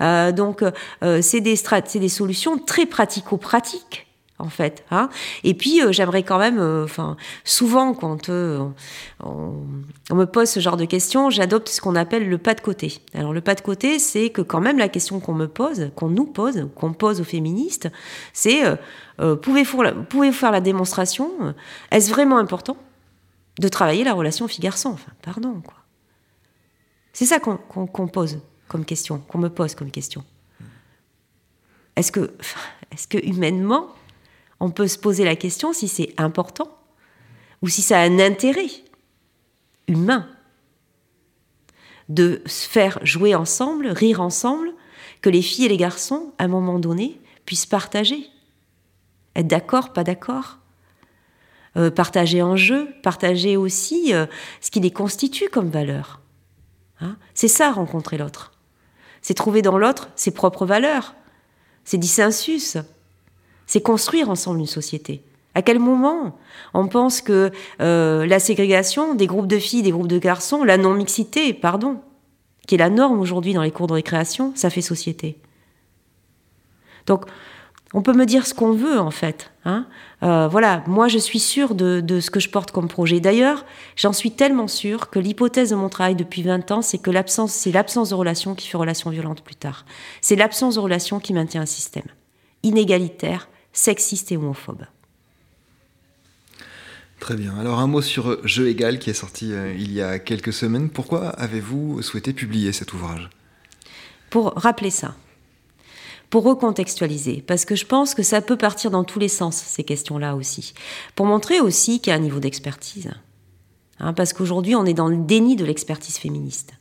[0.00, 4.07] Euh, donc euh, c'est des c'est des solutions très pratico-pratiques
[4.38, 4.84] en fait.
[4.90, 5.08] Hein
[5.44, 6.86] et puis euh, j'aimerais quand même, euh,
[7.44, 8.66] souvent quand euh,
[9.22, 13.00] on, me pose ce genre de questions, j'adopte ce qu'on appelle le pas de côté.
[13.14, 16.08] Alors le pas de côté, c'est que quand même la question qu'on me pose, qu'on
[16.08, 17.88] nous pose, qu'on pose aux féministes,
[18.32, 18.62] c'est
[19.16, 21.54] pouvez-vous pouvez faire la démonstration
[21.90, 22.76] Est-ce vraiment important
[23.58, 24.90] de travailler la relation fille-garçon?
[24.90, 25.74] Enfin, pardon quoi.
[27.12, 30.24] C'est ça qu'on qu pose comme question, qu'on me pose comme question.
[31.96, 32.30] Est-ce que,
[32.92, 33.88] est-ce que humainement
[34.60, 36.68] on peut se poser la question si c'est important
[37.62, 38.70] ou si ça a un intérêt
[39.86, 40.28] humain
[42.08, 44.72] de se faire jouer ensemble, rire ensemble,
[45.20, 48.26] que les filles et les garçons, à un moment donné, puissent partager.
[49.34, 50.58] Être d'accord, pas d'accord.
[51.76, 54.26] Euh, partager en jeu, partager aussi euh,
[54.60, 56.20] ce qui les constitue comme valeur.
[57.00, 58.52] Hein c'est ça, rencontrer l'autre.
[59.20, 61.14] C'est trouver dans l'autre ses propres valeurs,
[61.84, 62.78] ses dissensus,
[63.68, 65.22] c'est construire ensemble une société.
[65.54, 66.36] À quel moment
[66.74, 70.76] on pense que euh, la ségrégation des groupes de filles, des groupes de garçons, la
[70.76, 72.00] non-mixité, pardon,
[72.66, 75.38] qui est la norme aujourd'hui dans les cours de récréation, ça fait société.
[77.06, 77.24] Donc,
[77.94, 79.50] on peut me dire ce qu'on veut en fait.
[79.64, 79.86] Hein
[80.22, 83.20] euh, voilà, moi je suis sûre de, ce que je porte comme projet.
[83.20, 83.64] D'ailleurs,
[83.96, 87.52] j'en suis tellement sûre que l'hypothèse de mon travail depuis 20 ans, c'est que l'absence,
[87.52, 89.84] c'est l'absence de relation qui fait relation violente plus tard.
[90.20, 92.06] C'est l'absence de relation qui maintient un système
[92.62, 94.84] inégalitaire, sexiste et homophobe.
[97.20, 97.56] Très bien.
[97.58, 100.88] Alors un mot sur Jeu égal qui est sorti euh, il y a quelques semaines.
[100.88, 103.28] Pourquoi avez-vous souhaité publier cet ouvrage?
[104.30, 105.14] Pour rappeler ça.
[106.30, 109.82] pour recontextualiser, parce que je pense que ça peut partir dans tous les sens, ces
[109.82, 110.74] questions-là aussi,
[111.14, 113.10] pour montrer aussi qu'il y a un niveau d'expertise.
[113.98, 116.74] Hein, parce qu'aujourd'hui, on est dans le déni de l'expertise féministe.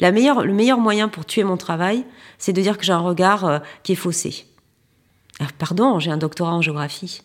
[0.00, 2.04] La meilleure, le meilleur moyen pour tuer mon travail,
[2.38, 4.46] c'est de dire que j'ai un regard euh, qui est faussé.
[5.40, 7.22] Ah, pardon, j'ai un doctorat en géographie.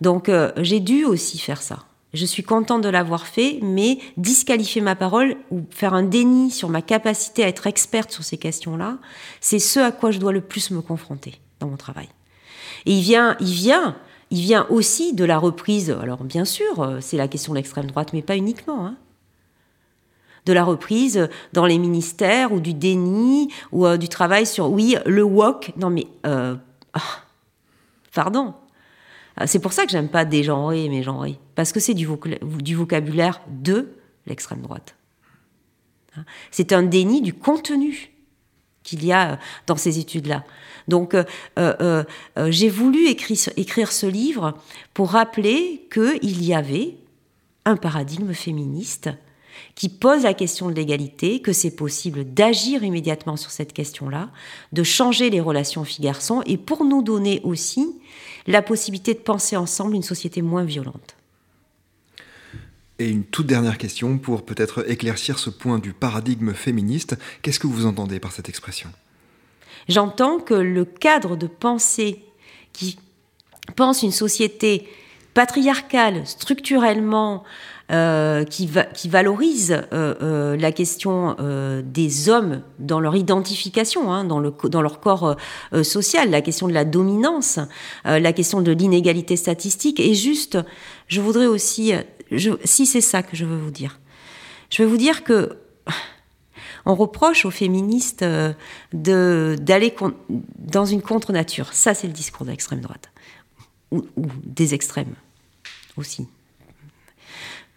[0.00, 1.84] Donc euh, j'ai dû aussi faire ça.
[2.12, 6.68] Je suis contente de l'avoir fait, mais disqualifier ma parole ou faire un déni sur
[6.68, 8.98] ma capacité à être experte sur ces questions-là,
[9.40, 12.08] c'est ce à quoi je dois le plus me confronter dans mon travail.
[12.86, 13.96] Et il vient, il vient,
[14.30, 15.90] il vient aussi de la reprise.
[16.02, 18.86] Alors bien sûr, euh, c'est la question de l'extrême droite, mais pas uniquement.
[18.86, 18.96] Hein.
[20.46, 24.96] De la reprise dans les ministères ou du déni ou euh, du travail sur oui
[25.06, 25.72] le wok.
[25.76, 26.56] Non mais euh,
[26.94, 27.00] ah,
[28.14, 28.54] pardon,
[29.36, 33.40] ah, c'est pour ça que j'aime pas dégenrer mais genrer, parce que c'est du, vocabulaire
[33.48, 33.88] de
[34.26, 34.94] l'extrême droite.
[36.16, 36.24] Hein.
[36.50, 38.10] C'est un déni du contenu
[38.82, 39.36] qu'il y a euh,
[39.66, 40.44] dans ces études-là.
[40.88, 41.24] Donc, euh,
[41.58, 42.04] euh,
[42.48, 44.58] j'ai voulu écrire, écrire, ce livre
[44.94, 46.96] pour rappeler qu'il y avait
[47.64, 49.10] un paradigme féministe
[49.74, 54.30] qui pose la question de l'égalité, que c'est possible d'agir immédiatement sur cette question-là,
[54.72, 57.86] de changer les relations filles-garçons, et pour nous donner aussi
[58.46, 61.16] la possibilité de penser ensemble une société moins violente.
[62.98, 67.16] Et une toute dernière question pour peut-être éclaircir ce point du paradigme féministe.
[67.40, 68.90] Qu'est-ce que vous entendez par cette expression?
[69.88, 72.22] J'entends que le cadre de pensée
[72.74, 72.98] qui
[73.74, 74.86] pense une société
[75.32, 77.44] patriarcale, structurellement,
[77.90, 81.36] euh, qui, va, qui, valorise euh, euh, la question
[81.82, 85.36] des hommes dans leur identification, hein, dans, le, dans, leur corps
[85.82, 87.58] social, la question de la dominance,
[88.04, 89.98] la question de l'inégalité statistique.
[89.98, 90.58] Et juste,
[91.08, 91.92] je voudrais aussi,
[92.64, 93.98] si c'est ça que je veux vous dire,
[94.70, 95.58] je veux vous dire que
[96.86, 98.24] on reproche aux féministes
[98.92, 99.94] d'aller
[100.58, 101.72] dans une contre-nature.
[101.72, 103.10] Ça, c'est le discours de l'extrême droite.
[103.90, 104.04] ou
[104.44, 105.14] des extrêmes
[105.96, 106.28] aussi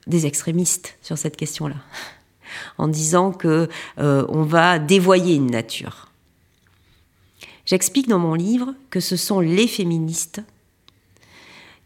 [0.08, 1.76] des extrémistes sur cette question-là,
[2.78, 6.10] en disant que euh, on va dévoyer une nature.
[7.66, 10.42] J'explique dans mon livre que ce sont les féministes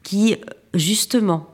[0.02, 0.38] qui,
[0.74, 1.48] justement,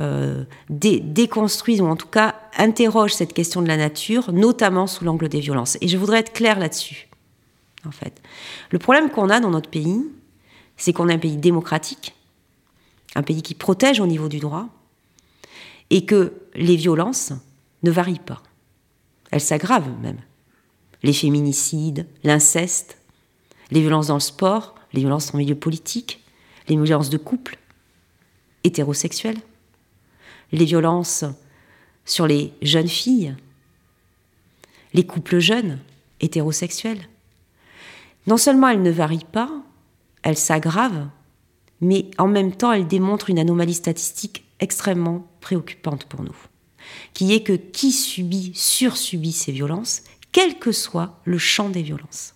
[0.00, 5.28] euh, déconstruisent ou en tout cas interrogent cette question de la nature, notamment sous l'angle
[5.28, 5.76] des violences.
[5.80, 7.08] Et je voudrais être claire là-dessus.
[7.86, 8.20] En fait,
[8.70, 10.04] le problème qu'on a dans notre pays,
[10.76, 12.14] c'est qu'on est un pays démocratique,
[13.14, 14.68] un pays qui protège au niveau du droit,
[15.90, 17.32] et que les violences
[17.82, 18.42] ne varient pas.
[19.30, 20.18] Elles s'aggravent même.
[21.02, 22.98] Les féminicides, l'inceste,
[23.70, 26.24] les violences dans le sport, les violences en milieu politique,
[26.68, 27.58] les violences de couple,
[28.64, 29.40] hétérosexuelles,
[30.52, 31.24] les violences
[32.04, 33.36] sur les jeunes filles,
[34.94, 35.78] les couples jeunes,
[36.20, 37.08] hétérosexuels.
[38.26, 39.50] Non seulement elles ne varient pas,
[40.22, 41.08] elles s'aggravent,
[41.80, 46.36] mais en même temps elles démontrent une anomalie statistique extrêmement préoccupante pour nous,
[47.14, 50.02] qui est que qui subit, sursubit ces violences,
[50.32, 52.34] quel que soit le champ des violences.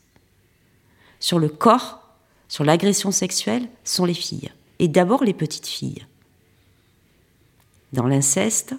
[1.20, 2.00] Sur le corps,
[2.48, 6.06] sur l'agression sexuelle, sont les filles, et d'abord les petites filles.
[7.92, 8.74] Dans l'inceste,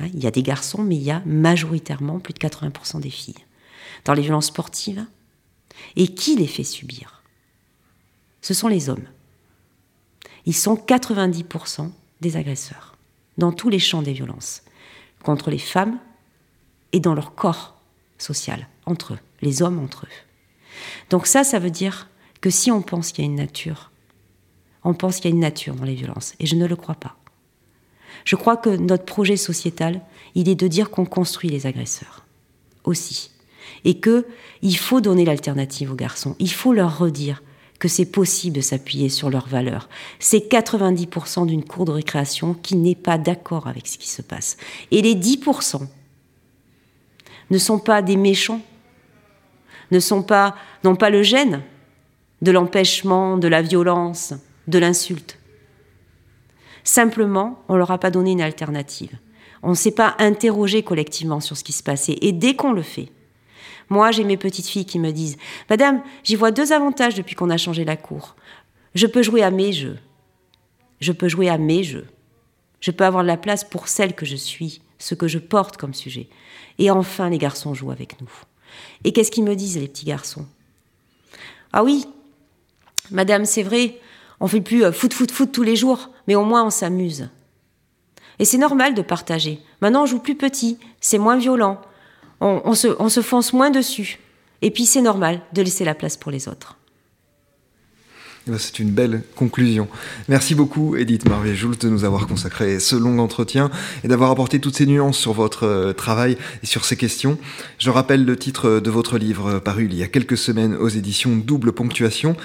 [0.00, 3.10] hein, il y a des garçons, mais il y a majoritairement plus de 80% des
[3.10, 3.44] filles.
[4.04, 5.04] Dans les violences sportives,
[5.96, 7.22] et qui les fait subir?
[8.40, 9.06] Ce sont les hommes.
[10.46, 11.90] Ils sont 90%
[12.22, 12.96] des agresseurs,
[13.36, 14.62] dans tous les champs des violences,
[15.22, 15.98] contre les femmes
[16.92, 17.76] et dans leur corps
[18.16, 20.76] social, entre eux, les hommes entre eux.
[21.10, 22.08] Donc ça, ça veut dire
[22.40, 23.90] que si on pense qu'il y a une nature,
[24.84, 26.94] on pense qu'il y a une nature dans les violences, et je ne le crois
[26.94, 27.16] pas.
[28.24, 30.00] Je crois que notre projet sociétal,
[30.34, 32.24] il est de dire qu'on construit les agresseurs
[32.84, 33.30] aussi,
[33.84, 34.26] et que
[34.60, 36.36] il faut donner l'alternative aux garçons.
[36.38, 37.42] Il faut leur redire
[37.82, 39.88] que c'est possible de s'appuyer sur leurs valeurs.
[40.20, 44.56] C'est 90% d'une cour de récréation qui n'est pas d'accord avec ce qui se passe.
[44.92, 45.88] Et les 10%
[47.50, 48.60] ne sont pas des méchants,
[49.90, 50.54] ne sont pas,
[50.84, 51.64] n'ont pas le gène
[52.40, 54.32] de l'empêchement, de la violence,
[54.68, 55.36] de l'insulte.
[56.84, 59.18] Simplement, on leur a pas donné une alternative.
[59.64, 62.18] On ne s'est pas interrogé collectivement sur ce qui se passait.
[62.20, 63.08] Et dès qu'on le fait,
[63.88, 65.36] moi, j'ai mes petites filles qui me disent
[65.70, 68.36] Madame, j'y vois deux avantages depuis qu'on a changé la cour.
[68.94, 69.98] Je peux jouer à mes jeux.
[71.00, 72.06] Je peux jouer à mes jeux.
[72.80, 75.76] Je peux avoir de la place pour celle que je suis, ce que je porte
[75.76, 76.28] comme sujet.
[76.78, 78.30] Et enfin, les garçons jouent avec nous.
[79.04, 80.46] Et qu'est-ce qu'ils me disent, les petits garçons
[81.72, 82.06] Ah oui,
[83.10, 83.98] madame, c'est vrai,
[84.40, 87.28] on fait plus euh, foot, foot, foot tous les jours, mais au moins on s'amuse.
[88.38, 89.60] Et c'est normal de partager.
[89.80, 91.80] Maintenant, on joue plus petit, c'est moins violent,
[92.42, 94.18] on, se, fonce moins dessus.
[94.62, 96.76] Et puis c'est normal de laisser la place pour les autres.
[98.48, 99.86] Eh ben, c'est une belle conclusion.
[100.28, 103.70] Merci beaucoup, Edith Marvé-Joult, de nous avoir consacré ce long entretien
[104.02, 107.38] et d'avoir apporté toutes ces nuances sur votre euh, travail et sur ces questions.
[107.78, 110.88] Je rappelle le titre de votre livre euh, paru il y a quelques semaines aux
[110.88, 112.36] éditions Double Ponctuation,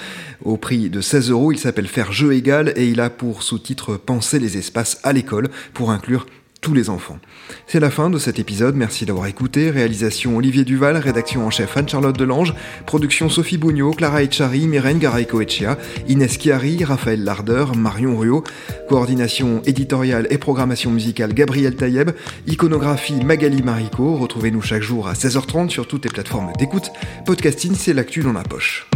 [0.45, 1.51] au prix de 16 euros.
[1.51, 5.49] Il s'appelle Faire jeu égal et il a pour sous-titre Penser les espaces à l'école
[5.73, 6.27] pour inclure
[6.61, 7.19] tous les enfants.
[7.65, 9.69] C'est la fin de cet épisode, merci d'avoir écouté.
[9.69, 12.53] Réalisation Olivier Duval, rédaction en chef Anne-Charlotte Delange,
[12.85, 15.77] production Sophie Bougnot, Clara Echari, Myrène Garay-Coetchea,
[16.07, 18.43] Inès Chiari, Raphaël Larder, Marion Ruot,
[18.89, 22.11] coordination éditoriale et programmation musicale Gabriel Taïeb,
[22.47, 24.15] iconographie Magali Marico.
[24.17, 26.91] Retrouvez-nous chaque jour à 16h30 sur toutes les plateformes d'écoute.
[27.25, 28.87] Podcasting, c'est l'actu dans la poche.